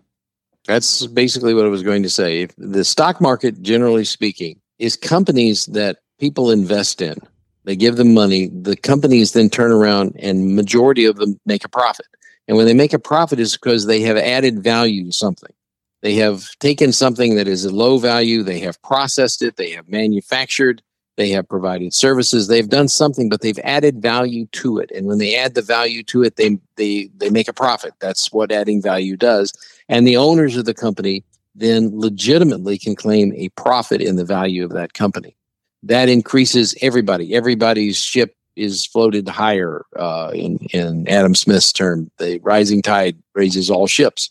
That's 0.64 1.06
basically 1.08 1.52
what 1.52 1.66
I 1.66 1.68
was 1.68 1.82
going 1.82 2.02
to 2.04 2.08
say. 2.08 2.40
If 2.40 2.56
the 2.56 2.86
stock 2.86 3.20
market, 3.20 3.60
generally 3.60 4.06
speaking, 4.06 4.58
is 4.78 4.96
companies 4.96 5.66
that 5.66 5.98
people 6.18 6.50
invest 6.50 7.02
in. 7.02 7.18
They 7.64 7.76
give 7.76 7.96
them 7.96 8.14
money. 8.14 8.48
The 8.48 8.76
companies 8.76 9.32
then 9.32 9.50
turn 9.50 9.72
around 9.72 10.16
and 10.18 10.56
majority 10.56 11.04
of 11.04 11.16
them 11.16 11.38
make 11.44 11.66
a 11.66 11.68
profit. 11.68 12.06
And 12.48 12.56
when 12.56 12.64
they 12.64 12.72
make 12.72 12.94
a 12.94 12.98
profit 12.98 13.40
is 13.40 13.58
because 13.58 13.84
they 13.84 14.00
have 14.00 14.16
added 14.16 14.64
value 14.64 15.04
to 15.04 15.12
something. 15.12 15.52
They 16.02 16.14
have 16.14 16.48
taken 16.58 16.92
something 16.92 17.34
that 17.36 17.48
is 17.48 17.64
a 17.64 17.74
low 17.74 17.98
value, 17.98 18.42
they 18.42 18.60
have 18.60 18.80
processed 18.82 19.42
it, 19.42 19.56
they 19.56 19.70
have 19.70 19.88
manufactured, 19.88 20.82
they 21.16 21.28
have 21.30 21.48
provided 21.48 21.92
services, 21.92 22.48
they've 22.48 22.68
done 22.68 22.88
something, 22.88 23.28
but 23.28 23.42
they've 23.42 23.58
added 23.58 24.00
value 24.00 24.46
to 24.52 24.78
it. 24.78 24.90
And 24.94 25.06
when 25.06 25.18
they 25.18 25.36
add 25.36 25.54
the 25.54 25.62
value 25.62 26.02
to 26.04 26.22
it, 26.22 26.36
they 26.36 26.58
they 26.76 27.10
they 27.16 27.28
make 27.28 27.48
a 27.48 27.52
profit. 27.52 27.92
That's 28.00 28.32
what 28.32 28.50
adding 28.50 28.80
value 28.80 29.16
does. 29.16 29.52
And 29.88 30.06
the 30.06 30.16
owners 30.16 30.56
of 30.56 30.64
the 30.64 30.74
company 30.74 31.24
then 31.54 31.90
legitimately 31.92 32.78
can 32.78 32.96
claim 32.96 33.34
a 33.34 33.50
profit 33.50 34.00
in 34.00 34.16
the 34.16 34.24
value 34.24 34.64
of 34.64 34.70
that 34.70 34.94
company. 34.94 35.36
That 35.82 36.08
increases 36.08 36.74
everybody. 36.80 37.34
Everybody's 37.34 37.98
ship 37.98 38.34
is 38.56 38.86
floated 38.86 39.28
higher. 39.28 39.84
Uh, 39.96 40.30
in 40.34 40.58
in 40.72 41.08
Adam 41.08 41.34
Smith's 41.34 41.72
term, 41.72 42.10
the 42.18 42.38
rising 42.42 42.80
tide 42.80 43.16
raises 43.34 43.70
all 43.70 43.86
ships, 43.86 44.30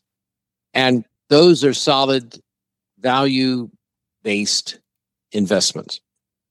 and 0.74 1.06
those 1.30 1.64
are 1.64 1.74
solid, 1.74 2.40
value 3.00 3.70
based 4.24 4.80
investments. 5.32 6.02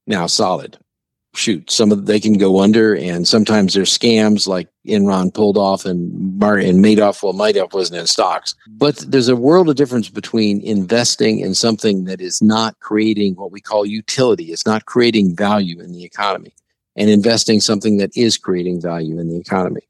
Now, 0.07 0.27
solid. 0.27 0.79
Shoot, 1.35 1.71
some 1.71 1.93
of 1.93 2.07
they 2.07 2.19
can 2.19 2.38
go 2.38 2.61
under, 2.61 2.97
and 2.97 3.29
sometimes 3.29 3.75
there's 3.75 3.97
scams 3.97 4.49
like 4.49 4.67
Enron 4.87 5.33
pulled 5.33 5.59
off 5.59 5.85
and 5.85 6.38
Mar- 6.38 6.57
and 6.57 6.83
Madoff. 6.83 7.23
Well, 7.23 7.35
Madoff 7.35 7.75
wasn't 7.75 8.01
in 8.01 8.07
stocks, 8.07 8.55
but 8.67 8.97
there's 9.07 9.29
a 9.29 9.37
world 9.37 9.69
of 9.69 9.77
difference 9.77 10.09
between 10.09 10.62
investing 10.62 11.41
in 11.41 11.55
something 11.55 12.05
that 12.05 12.23
is 12.23 12.41
not 12.41 12.81
creating 12.81 13.35
what 13.35 13.53
we 13.53 13.61
call 13.61 13.85
utility. 13.85 14.47
It's 14.47 14.64
not 14.64 14.87
creating 14.87 15.37
value 15.37 15.81
in 15.81 15.93
the 15.93 16.03
economy, 16.03 16.55
and 16.97 17.11
investing 17.11 17.61
something 17.61 17.99
that 17.99 18.17
is 18.17 18.38
creating 18.38 18.81
value 18.81 19.21
in 19.21 19.29
the 19.29 19.37
economy. 19.37 19.83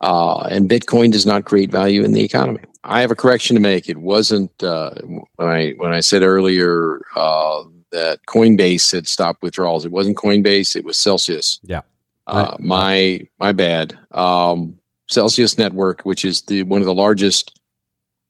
Uh, 0.00 0.42
and 0.50 0.70
Bitcoin 0.70 1.10
does 1.10 1.26
not 1.26 1.44
create 1.44 1.70
value 1.70 2.04
in 2.04 2.12
the 2.12 2.22
economy. 2.22 2.60
I 2.84 3.00
have 3.00 3.10
a 3.10 3.16
correction 3.16 3.54
to 3.56 3.60
make. 3.60 3.88
It 3.88 3.98
wasn't 3.98 4.62
uh, 4.62 4.94
when 5.36 5.48
I 5.48 5.70
when 5.72 5.92
I 5.92 6.00
said 6.00 6.22
earlier 6.22 7.00
uh, 7.16 7.64
that 7.90 8.20
Coinbase 8.26 8.92
had 8.92 9.08
stopped 9.08 9.42
withdrawals. 9.42 9.84
It 9.84 9.92
wasn't 9.92 10.16
Coinbase. 10.16 10.76
It 10.76 10.84
was 10.84 10.96
Celsius. 10.96 11.58
Yeah. 11.64 11.82
Uh, 12.26 12.56
my 12.60 13.26
my 13.38 13.52
bad. 13.52 13.98
Um, 14.12 14.78
Celsius 15.08 15.58
Network, 15.58 16.02
which 16.02 16.24
is 16.24 16.42
the 16.42 16.62
one 16.64 16.80
of 16.80 16.86
the 16.86 16.94
largest 16.94 17.58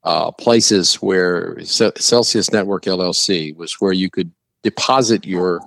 uh, 0.04 0.30
places 0.30 0.94
where 0.96 1.58
Ce- 1.64 1.92
Celsius 1.98 2.52
Network 2.52 2.84
LLC 2.84 3.54
was 3.56 3.74
where 3.80 3.92
you 3.92 4.08
could 4.08 4.30
deposit 4.62 5.26
your 5.26 5.60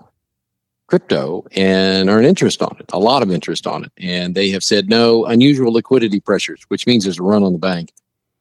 crypto 0.91 1.45
and 1.55 2.09
earn 2.09 2.25
interest 2.25 2.61
on 2.61 2.75
it, 2.77 2.85
a 2.91 2.99
lot 2.99 3.23
of 3.23 3.31
interest 3.31 3.65
on 3.65 3.85
it. 3.85 3.91
And 3.97 4.35
they 4.35 4.49
have 4.49 4.61
said 4.61 4.89
no 4.89 5.23
unusual 5.23 5.71
liquidity 5.71 6.19
pressures, 6.19 6.65
which 6.67 6.85
means 6.85 7.05
there's 7.05 7.17
a 7.17 7.23
run 7.23 7.43
on 7.43 7.53
the 7.53 7.59
bank. 7.59 7.93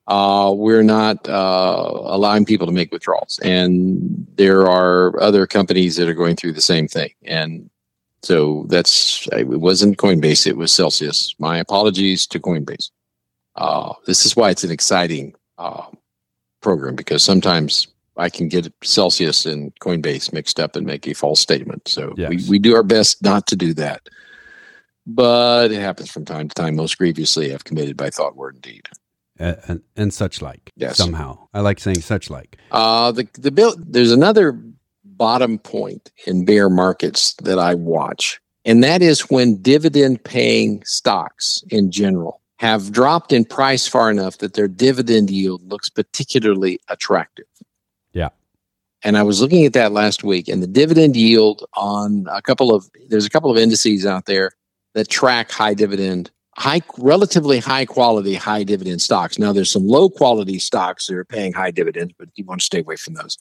Uh, 0.08 0.52
we're 0.52 0.82
not 0.82 1.28
uh, 1.28 1.92
allowing 2.06 2.44
people 2.44 2.66
to 2.66 2.72
make 2.72 2.90
withdrawals. 2.90 3.38
And 3.44 4.26
there 4.34 4.66
are 4.66 5.22
other 5.22 5.46
companies 5.46 5.94
that 5.94 6.08
are 6.08 6.14
going 6.22 6.34
through 6.34 6.54
the 6.54 6.60
same 6.60 6.88
thing. 6.88 7.10
And 7.24 7.70
so 8.24 8.66
that's, 8.68 9.28
it 9.30 9.46
wasn't 9.46 9.98
Coinbase, 9.98 10.44
it 10.44 10.56
was 10.56 10.72
Celsius. 10.72 11.36
My 11.38 11.58
apologies 11.58 12.26
to 12.26 12.40
Coinbase. 12.40 12.90
Uh, 13.54 13.92
this 14.06 14.26
is 14.26 14.34
why 14.34 14.50
it's 14.50 14.64
an 14.64 14.72
exciting 14.72 15.36
uh, 15.56 15.86
program 16.60 16.96
because 16.96 17.22
sometimes 17.22 17.86
I 18.20 18.28
can 18.28 18.48
get 18.48 18.72
Celsius 18.84 19.46
and 19.46 19.72
Coinbase 19.80 20.32
mixed 20.32 20.60
up 20.60 20.76
and 20.76 20.86
make 20.86 21.08
a 21.08 21.14
false 21.14 21.40
statement. 21.40 21.88
So 21.88 22.14
we, 22.16 22.36
Yes. 22.36 22.48
we 22.48 22.58
do 22.58 22.74
our 22.76 22.82
best 22.82 23.22
not 23.22 23.46
to 23.48 23.56
do 23.56 23.72
that. 23.74 24.08
But 25.06 25.72
it 25.72 25.80
happens 25.80 26.10
from 26.10 26.24
time 26.26 26.48
to 26.48 26.54
time, 26.54 26.76
most 26.76 26.98
grievously, 26.98 27.50
if 27.50 27.64
committed 27.64 27.96
by 27.96 28.10
thought, 28.10 28.36
word, 28.36 28.54
and 28.56 28.62
deed. 28.62 28.88
Uh, 29.40 29.54
and, 29.66 29.80
and 29.96 30.12
such 30.12 30.42
like. 30.42 30.70
Yes. 30.76 30.98
Somehow. 30.98 31.48
I 31.54 31.60
like 31.60 31.80
saying 31.80 32.02
such 32.02 32.28
like. 32.28 32.58
Uh, 32.70 33.10
the 33.10 33.26
the 33.38 33.50
bill. 33.50 33.74
There's 33.78 34.12
another 34.12 34.60
bottom 35.04 35.58
point 35.58 36.12
in 36.26 36.44
bear 36.44 36.68
markets 36.68 37.34
that 37.42 37.58
I 37.58 37.74
watch, 37.74 38.38
and 38.66 38.84
that 38.84 39.00
is 39.00 39.30
when 39.30 39.56
dividend 39.62 40.22
paying 40.24 40.84
stocks 40.84 41.64
in 41.70 41.90
general 41.90 42.40
have 42.58 42.92
dropped 42.92 43.32
in 43.32 43.46
price 43.46 43.88
far 43.88 44.10
enough 44.10 44.36
that 44.38 44.52
their 44.52 44.68
dividend 44.68 45.30
yield 45.30 45.66
looks 45.66 45.88
particularly 45.88 46.78
attractive. 46.88 47.46
And 49.02 49.16
I 49.16 49.22
was 49.22 49.40
looking 49.40 49.64
at 49.64 49.72
that 49.72 49.92
last 49.92 50.24
week, 50.24 50.48
and 50.48 50.62
the 50.62 50.66
dividend 50.66 51.16
yield 51.16 51.64
on 51.74 52.26
a 52.30 52.42
couple 52.42 52.74
of 52.74 52.88
there's 53.08 53.24
a 53.24 53.30
couple 53.30 53.50
of 53.50 53.56
indices 53.56 54.04
out 54.04 54.26
there 54.26 54.52
that 54.94 55.08
track 55.08 55.50
high 55.50 55.74
dividend, 55.74 56.30
high 56.56 56.82
relatively 56.98 57.58
high 57.58 57.86
quality, 57.86 58.34
high 58.34 58.62
dividend 58.62 59.00
stocks. 59.00 59.38
Now 59.38 59.52
there's 59.52 59.70
some 59.70 59.86
low 59.86 60.10
quality 60.10 60.58
stocks 60.58 61.06
that 61.06 61.16
are 61.16 61.24
paying 61.24 61.52
high 61.52 61.70
dividends, 61.70 62.12
but 62.18 62.28
you 62.34 62.44
want 62.44 62.60
to 62.60 62.66
stay 62.66 62.80
away 62.80 62.96
from 62.96 63.14
those. 63.14 63.38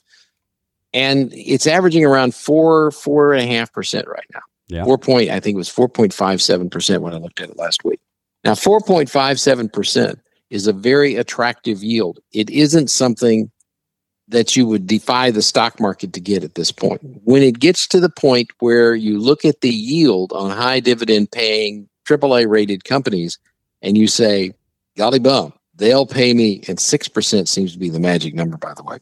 And 0.92 1.30
it's 1.34 1.66
averaging 1.66 2.04
around 2.04 2.34
four, 2.34 2.90
four 2.90 3.34
and 3.34 3.42
a 3.42 3.46
half 3.46 3.72
percent 3.72 4.08
right 4.08 4.26
now. 4.32 4.40
Yeah. 4.68 4.84
Four 4.84 4.98
point, 4.98 5.30
I 5.30 5.40
think 5.40 5.54
it 5.54 5.58
was 5.58 5.68
four 5.68 5.88
point 5.88 6.14
five 6.14 6.40
seven 6.40 6.70
percent 6.70 7.02
when 7.02 7.12
I 7.12 7.18
looked 7.18 7.40
at 7.40 7.50
it 7.50 7.58
last 7.58 7.84
week. 7.84 8.00
Now, 8.44 8.52
4.57% 8.52 10.18
is 10.50 10.66
a 10.66 10.72
very 10.72 11.16
attractive 11.16 11.82
yield. 11.82 12.20
It 12.32 12.50
isn't 12.50 12.88
something 12.88 13.50
that 14.30 14.56
you 14.56 14.66
would 14.66 14.86
defy 14.86 15.30
the 15.30 15.42
stock 15.42 15.80
market 15.80 16.12
to 16.12 16.20
get 16.20 16.44
at 16.44 16.54
this 16.54 16.72
point. 16.72 17.00
When 17.24 17.42
it 17.42 17.58
gets 17.58 17.86
to 17.88 18.00
the 18.00 18.08
point 18.08 18.50
where 18.60 18.94
you 18.94 19.18
look 19.18 19.44
at 19.44 19.60
the 19.60 19.70
yield 19.70 20.32
on 20.32 20.50
high 20.50 20.80
dividend 20.80 21.32
paying 21.32 21.88
AAA 22.08 22.48
rated 22.48 22.84
companies 22.84 23.38
and 23.82 23.98
you 23.98 24.06
say, 24.06 24.52
golly 24.96 25.18
bum, 25.18 25.52
they'll 25.74 26.06
pay 26.06 26.32
me, 26.32 26.62
and 26.68 26.78
6% 26.78 27.48
seems 27.48 27.72
to 27.72 27.78
be 27.78 27.90
the 27.90 28.00
magic 28.00 28.34
number, 28.34 28.56
by 28.56 28.74
the 28.74 28.84
way, 28.84 28.98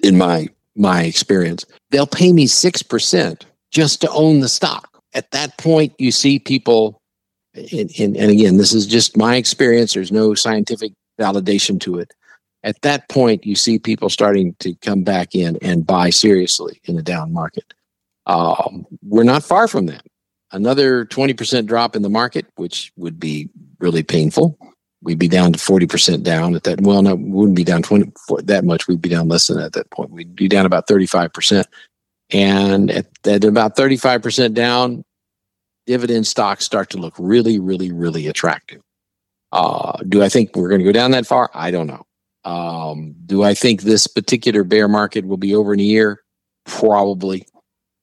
in 0.00 0.16
my 0.16 0.48
my 0.74 1.02
experience. 1.02 1.66
They'll 1.90 2.06
pay 2.06 2.32
me 2.32 2.46
6% 2.46 3.42
just 3.70 4.00
to 4.00 4.10
own 4.10 4.40
the 4.40 4.48
stock. 4.48 5.02
At 5.12 5.30
that 5.32 5.58
point, 5.58 5.92
you 5.98 6.10
see 6.10 6.38
people, 6.38 6.98
and, 7.52 7.90
and, 7.98 8.16
and 8.16 8.30
again, 8.30 8.56
this 8.56 8.72
is 8.72 8.86
just 8.86 9.14
my 9.14 9.36
experience, 9.36 9.92
there's 9.92 10.10
no 10.10 10.34
scientific 10.34 10.92
validation 11.20 11.78
to 11.80 11.98
it 11.98 12.14
at 12.64 12.80
that 12.82 13.08
point, 13.08 13.44
you 13.44 13.56
see 13.56 13.78
people 13.78 14.08
starting 14.08 14.54
to 14.60 14.74
come 14.76 15.02
back 15.02 15.34
in 15.34 15.58
and 15.62 15.86
buy 15.86 16.10
seriously 16.10 16.80
in 16.84 16.96
the 16.96 17.02
down 17.02 17.32
market. 17.32 17.74
Um, 18.26 18.86
we're 19.02 19.24
not 19.24 19.42
far 19.42 19.66
from 19.66 19.86
that. 19.86 20.06
Another 20.52 21.06
20% 21.06 21.66
drop 21.66 21.96
in 21.96 22.02
the 22.02 22.10
market, 22.10 22.46
which 22.56 22.92
would 22.96 23.18
be 23.18 23.48
really 23.80 24.02
painful. 24.02 24.56
We'd 25.02 25.18
be 25.18 25.28
down 25.28 25.52
to 25.52 25.58
40% 25.58 26.22
down 26.22 26.54
at 26.54 26.62
that. 26.64 26.80
Well, 26.82 27.02
no, 27.02 27.16
we 27.16 27.30
wouldn't 27.30 27.56
be 27.56 27.64
down 27.64 27.82
20 27.82 28.12
that 28.44 28.64
much. 28.64 28.86
We'd 28.86 29.02
be 29.02 29.08
down 29.08 29.28
less 29.28 29.48
than 29.48 29.56
that 29.56 29.66
at 29.66 29.72
that 29.72 29.90
point. 29.90 30.10
We'd 30.10 30.36
be 30.36 30.46
down 30.46 30.66
about 30.66 30.86
35%. 30.86 31.64
And 32.30 32.90
at, 32.90 33.06
at 33.26 33.44
about 33.44 33.76
35% 33.76 34.54
down, 34.54 35.04
dividend 35.86 36.26
stocks 36.26 36.64
start 36.64 36.90
to 36.90 36.98
look 36.98 37.14
really, 37.18 37.58
really, 37.58 37.90
really 37.90 38.28
attractive. 38.28 38.80
Uh, 39.50 39.96
do 40.08 40.22
I 40.22 40.28
think 40.28 40.54
we're 40.54 40.68
going 40.68 40.80
to 40.80 40.84
go 40.84 40.92
down 40.92 41.10
that 41.10 41.26
far? 41.26 41.50
I 41.52 41.70
don't 41.72 41.88
know. 41.88 42.06
Um, 42.44 43.14
do 43.26 43.42
I 43.42 43.54
think 43.54 43.82
this 43.82 44.06
particular 44.06 44.64
bear 44.64 44.88
market 44.88 45.26
will 45.26 45.36
be 45.36 45.54
over 45.54 45.72
in 45.74 45.80
a 45.80 45.84
year? 45.84 46.22
Probably. 46.64 47.46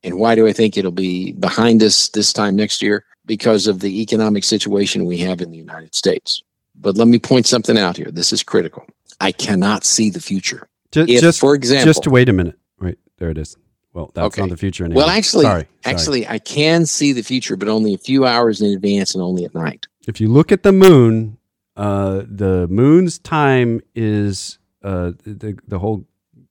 And 0.04 0.18
why 0.18 0.36
do 0.36 0.48
I 0.48 0.54
think 0.54 0.78
it'll 0.78 0.92
be 0.92 1.34
behind 1.34 1.84
us 1.84 2.10
this 2.10 2.32
time 2.32 2.56
next 2.56 2.82
year? 2.82 3.06
Because 3.26 3.68
of 3.68 3.80
the 3.82 4.02
economic 4.02 4.44
situation 4.44 5.06
we 5.06 5.18
have 5.18 5.42
in 5.42 5.52
the 5.52 5.58
United 5.58 5.94
States. 5.94 6.42
But 6.76 6.96
let 6.98 7.08
me 7.08 7.20
point 7.20 7.46
something 7.48 7.78
out 7.78 7.98
here. 7.98 8.10
This 8.12 8.32
is 8.32 8.42
critical. 8.42 8.86
I 9.20 9.32
cannot 9.34 9.84
see 9.84 10.10
the 10.10 10.22
future. 10.22 10.70
Just, 10.92 11.10
if, 11.10 11.22
just 11.22 11.40
for 11.40 11.54
example, 11.54 11.86
just 11.86 12.04
to 12.04 12.10
wait 12.10 12.30
a 12.30 12.34
minute. 12.34 12.56
Wait, 12.80 12.98
there 13.18 13.30
it 13.30 13.38
is. 13.38 13.58
Well, 13.94 14.12
that's 14.14 14.28
Okay. 14.28 14.42
not 14.42 14.50
the 14.50 14.58
future 14.58 14.86
anymore. 14.86 15.02
well, 15.04 15.10
actually, 15.10 15.44
sorry, 15.46 15.68
sorry. 15.84 15.96
actually, 15.96 16.28
I 16.28 16.40
can 16.40 16.86
see 16.86 17.12
the 17.12 17.22
future, 17.22 17.58
but 17.58 17.68
only 17.68 17.94
a 17.94 17.98
few 17.98 18.26
hours 18.26 18.62
in 18.62 18.72
advance 18.72 19.14
and 19.14 19.22
only 19.22 19.44
at 19.46 19.54
night. 19.54 19.88
if 20.08 20.22
you 20.22 20.28
look 20.30 20.52
at 20.52 20.64
the 20.64 20.72
moon, 20.72 21.38
uh, 21.80 22.24
the 22.28 22.68
moon's 22.70 23.20
time 23.20 23.80
is 23.96 24.60
uh, 24.84 25.12
the 25.24 25.58
the 25.68 25.80
whole 25.80 26.06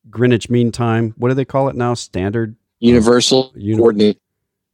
Greenwich 0.08 0.48
Mean 0.48 0.72
Time. 0.72 1.12
What 1.18 1.28
do 1.28 1.34
they 1.34 1.44
call 1.44 1.68
it 1.68 1.76
now? 1.76 1.92
Standard. 1.94 2.56
Universal 2.80 3.52
Uni- 3.54 3.76
coordinate. 3.78 4.18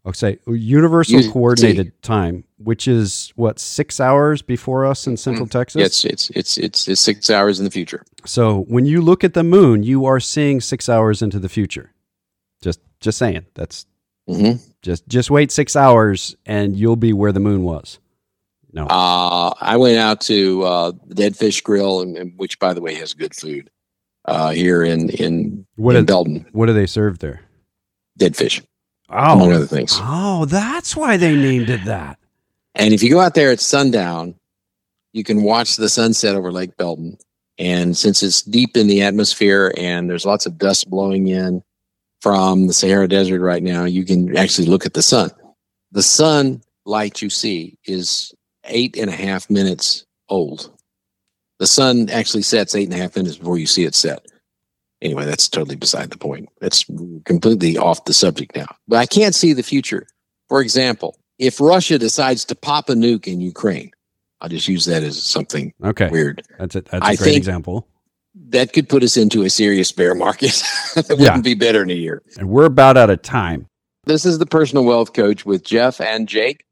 I'll 0.05 0.13
say 0.13 0.39
universal 0.47 1.21
U- 1.23 1.33
coordinated 1.33 2.01
time, 2.03 2.45
which 2.59 2.87
is 2.87 3.33
what 3.37 3.59
six 3.59 3.99
hours 3.99 4.43
before 4.43 4.85
us 4.85 5.07
in 5.07 5.17
Central 5.17 5.49
Texas. 5.49 5.81
Yeah, 5.81 5.87
it's, 5.87 6.05
it's 6.05 6.31
it's 6.31 6.59
it's 6.59 6.89
it's 6.89 7.01
six 7.01 7.31
hours 7.31 7.59
in 7.59 7.65
the 7.65 7.71
future. 7.71 8.05
So 8.27 8.61
when 8.69 8.85
you 8.87 9.01
look 9.01 9.25
at 9.25 9.35
the 9.35 9.43
moon, 9.43 9.83
you 9.83 10.05
are 10.05 10.21
seeing 10.21 10.61
six 10.61 10.89
hours 10.89 11.21
into 11.23 11.39
the 11.41 11.49
future. 11.49 11.93
Just 12.63 12.81
just 13.01 13.19
saying. 13.19 13.47
That's 13.55 13.87
hmm 14.29 14.53
just 14.83 15.09
just 15.09 15.31
wait 15.31 15.51
six 15.51 15.75
hours 15.75 16.37
and 16.47 16.77
you'll 16.77 16.97
be 16.97 17.13
where 17.13 17.33
the 17.33 17.41
moon 17.41 17.63
was. 17.63 17.99
No. 18.75 18.87
Uh, 18.87 19.55
I 19.61 19.77
went 19.77 19.99
out 19.99 20.21
to 20.23 20.63
uh, 20.65 20.93
Dead 21.15 21.37
Fish 21.37 21.61
Grill, 21.63 22.01
and, 22.03 22.17
and- 22.19 22.33
which, 22.37 22.59
by 22.59 22.75
the 22.75 22.81
way, 22.83 22.95
has 22.97 23.15
good 23.15 23.35
food 23.35 23.71
uh, 24.27 24.51
here 24.51 24.83
in 24.83 25.09
in, 25.11 25.65
what 25.77 25.95
in 25.97 26.05
Belton. 26.05 26.45
what 26.53 26.67
do 26.67 26.73
they 26.73 26.87
serve 26.87 27.21
there? 27.21 27.41
Dead 28.19 28.37
fish, 28.37 28.61
Oh, 29.11 29.35
among 29.35 29.53
other 29.53 29.67
things. 29.67 29.97
oh, 30.01 30.45
that's 30.47 30.95
why 30.97 31.17
they 31.17 31.35
named 31.37 31.71
it 31.71 31.85
that. 31.85 32.19
And 32.75 32.93
if 32.93 33.03
you 33.03 33.11
go 33.11 33.21
out 33.21 33.35
there 33.35 33.51
at 33.53 33.61
sundown, 33.61 34.35
you 35.13 35.23
can 35.25 35.43
watch 35.45 35.77
the 35.77 35.89
sunset 35.89 36.35
over 36.35 36.51
Lake 36.53 36.77
Belton. 36.77 37.17
And 37.59 37.97
since 37.97 38.23
it's 38.25 38.43
deep 38.43 38.77
in 38.77 38.89
the 38.89 39.03
atmosphere 39.03 39.73
and 39.77 40.11
there's 40.11 40.27
lots 40.27 40.47
of 40.47 40.59
dust 40.59 40.91
blowing 40.91 41.29
in 41.29 41.63
from 42.21 42.67
the 42.67 42.73
Sahara 42.73 43.07
Desert 43.07 43.41
right 43.41 43.63
now, 43.63 43.85
you 43.85 44.05
can 44.05 44.37
actually 44.37 44.67
look 44.67 44.85
at 44.87 44.95
the 44.95 45.03
sun. 45.03 45.31
The 45.93 46.03
sun 46.03 46.63
light 46.85 47.23
you 47.23 47.31
see 47.31 47.79
is 47.85 48.35
eight 48.67 48.97
and 48.97 49.11
a 49.11 49.15
half 49.15 49.49
minutes 49.51 50.05
old. 50.29 50.71
The 51.59 51.67
sun 51.67 52.11
actually 52.11 52.43
sets 52.43 52.75
eight 52.75 52.85
and 52.85 52.95
a 52.95 52.97
half 53.03 53.17
minutes 53.17 53.37
before 53.37 53.59
you 53.59 53.67
see 53.67 53.85
it 53.85 53.95
set. 53.95 54.27
Anyway, 55.03 55.25
that's 55.25 55.49
totally 55.49 55.77
beside 55.77 56.11
the 56.11 56.19
point. 56.19 56.49
That's 56.61 56.85
completely 57.25 57.77
off 57.77 58.05
the 58.07 58.15
subject 58.15 58.57
now. 58.57 58.67
But 58.89 58.97
I 58.99 59.07
can't 59.07 59.35
see 59.35 59.53
the 59.53 59.63
future. 59.63 60.07
For 60.49 60.61
example, 60.61 61.19
if 61.39 61.61
Russia 61.61 61.99
decides 61.99 62.45
to 62.47 62.55
pop 62.55 62.89
a 62.89 62.95
nuke 62.95 63.27
in 63.27 63.41
Ukraine, 63.41 63.91
I'll 64.41 64.49
just 64.49 64.69
use 64.69 64.85
that 64.87 65.03
as 65.03 65.23
something 65.23 65.73
Okay, 65.85 66.09
weird. 66.11 66.43
that's 66.59 66.75
a, 66.75 66.81
That's 66.83 67.05
a 67.07 67.11
I 67.11 67.17
great 67.17 67.37
example. 67.37 67.87
That 68.49 68.73
could 68.73 68.89
put 68.89 69.03
us 69.03 69.17
into 69.17 69.43
a 69.43 69.51
serious 69.51 69.93
bear 69.93 70.15
market. 70.15 70.63
it 70.97 71.07
Yeah. 71.11 71.17
wouldn't 71.17 71.45
be 71.45 71.55
better 71.55 71.83
in 71.83 71.91
a 71.91 71.95
year. 71.95 72.23
And 72.39 72.49
we're 72.49 72.65
about 72.67 72.97
out 72.97 73.11
of 73.11 73.23
time. 73.23 73.67
This 74.05 74.25
is 74.27 74.39
the 74.39 74.47
personal 74.47 74.85
wealth 74.85 75.13
coach 75.13 75.47
with 75.47 75.65
Jeff 75.65 76.01
and 76.01 76.29
Jake 76.29 76.65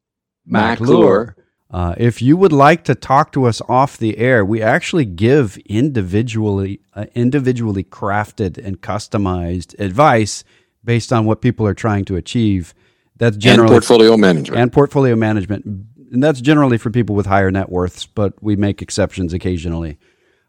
McClure. 0.46 1.36
Uh, 1.72 1.94
if 1.96 2.20
you 2.20 2.36
would 2.36 2.52
like 2.52 2.84
to 2.84 2.94
talk 2.94 3.32
to 3.32 3.44
us 3.44 3.62
off 3.66 3.96
the 3.96 4.18
air, 4.18 4.44
we 4.44 4.60
actually 4.60 5.06
give 5.06 5.56
individually 5.64 6.80
uh, 6.94 7.06
individually 7.14 7.82
crafted 7.82 8.58
and 8.62 8.82
customized 8.82 9.78
advice 9.78 10.44
based 10.84 11.12
on 11.12 11.24
what 11.24 11.40
people 11.40 11.66
are 11.66 11.74
trying 11.74 12.04
to 12.04 12.16
achieve. 12.16 12.74
That's 13.16 13.38
generally 13.38 13.68
and 13.68 13.72
portfolio 13.72 14.16
management. 14.18 14.60
and 14.60 14.72
portfolio 14.72 15.16
management, 15.16 15.64
and 15.64 16.22
that's 16.22 16.42
generally 16.42 16.76
for 16.76 16.90
people 16.90 17.16
with 17.16 17.24
higher 17.24 17.50
net 17.50 17.70
worths, 17.70 18.04
but 18.04 18.34
we 18.42 18.54
make 18.54 18.82
exceptions 18.82 19.32
occasionally. 19.32 19.98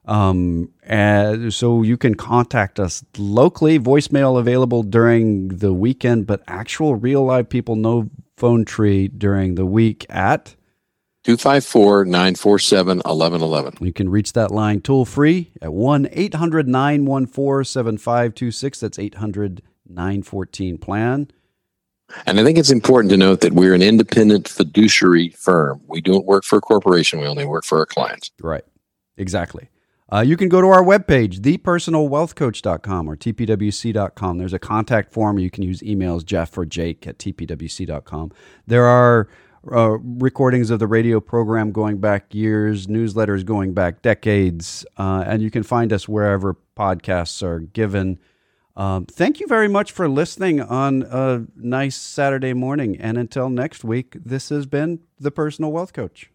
Um, 0.05 0.73
and 0.83 1.53
so 1.53 1.83
you 1.83 1.95
can 1.95 2.15
contact 2.15 2.77
us 2.77 3.05
locally, 3.17 3.79
voicemail 3.79 4.37
available 4.37 4.83
during 4.83 5.47
the 5.47 5.71
weekend, 5.71 6.27
but 6.27 6.43
actual 6.47 6.95
real 6.95 7.23
live 7.23 7.47
people, 7.47 7.77
no 7.77 8.09
phone 8.35 8.65
tree 8.65 9.07
during 9.07 9.55
the 9.55 9.65
week 9.65 10.05
at 10.09 10.55
254 11.23 12.05
947 12.05 12.97
1111. 12.97 13.77
You 13.79 13.93
can 13.93 14.09
reach 14.09 14.33
that 14.33 14.51
line 14.51 14.81
toll 14.81 15.05
free 15.05 15.51
at 15.61 15.73
1 15.73 16.09
800 16.11 16.67
914 16.67 17.63
7526. 17.63 18.79
That's 18.79 18.99
800 18.99 19.61
914 19.87 20.77
plan. 20.77 21.31
And 22.25 22.39
I 22.39 22.43
think 22.43 22.57
it's 22.57 22.71
important 22.71 23.11
to 23.11 23.17
note 23.17 23.41
that 23.41 23.53
we're 23.53 23.73
an 23.73 23.81
independent 23.81 24.47
fiduciary 24.47 25.29
firm. 25.29 25.81
We 25.87 26.01
don't 26.01 26.25
work 26.25 26.43
for 26.43 26.57
a 26.57 26.61
corporation, 26.61 27.19
we 27.19 27.27
only 27.27 27.45
work 27.45 27.63
for 27.63 27.79
our 27.79 27.85
clients. 27.85 28.31
Right. 28.41 28.63
Exactly. 29.17 29.69
Uh, 30.11 30.21
you 30.21 30.37
can 30.37 30.47
go 30.47 30.61
to 30.61 30.67
our 30.67 30.83
webpage, 30.83 31.39
thepersonalwealthcoach.com 31.39 33.09
or 33.09 33.15
tpwc.com. 33.15 34.37
There's 34.37 34.53
a 34.53 34.59
contact 34.59 35.11
form. 35.11 35.39
You 35.39 35.49
can 35.49 35.63
use 35.63 35.81
emails, 35.81 36.23
Jeff 36.23 36.55
or 36.55 36.65
Jake 36.65 37.07
at 37.07 37.17
tpwc.com. 37.17 38.31
There 38.67 38.85
are 38.85 39.27
uh, 39.71 39.97
recordings 39.99 40.69
of 40.69 40.79
the 40.79 40.87
radio 40.87 41.19
program 41.19 41.71
going 41.71 41.97
back 41.97 42.33
years, 42.33 42.87
newsletters 42.87 43.45
going 43.45 43.73
back 43.73 44.01
decades, 44.01 44.85
uh, 44.97 45.23
and 45.25 45.41
you 45.41 45.49
can 45.49 45.63
find 45.63 45.93
us 45.93 46.07
wherever 46.07 46.57
podcasts 46.75 47.41
are 47.43 47.59
given. 47.59 48.19
Um, 48.75 49.05
thank 49.05 49.39
you 49.39 49.47
very 49.47 49.67
much 49.67 49.91
for 49.91 50.09
listening 50.09 50.59
on 50.59 51.03
a 51.03 51.45
nice 51.55 51.95
Saturday 51.95 52.53
morning. 52.53 52.97
And 52.99 53.17
until 53.17 53.49
next 53.49 53.83
week, 53.83 54.15
this 54.25 54.49
has 54.49 54.65
been 54.65 55.01
The 55.19 55.31
Personal 55.31 55.71
Wealth 55.71 55.93
Coach. 55.93 56.32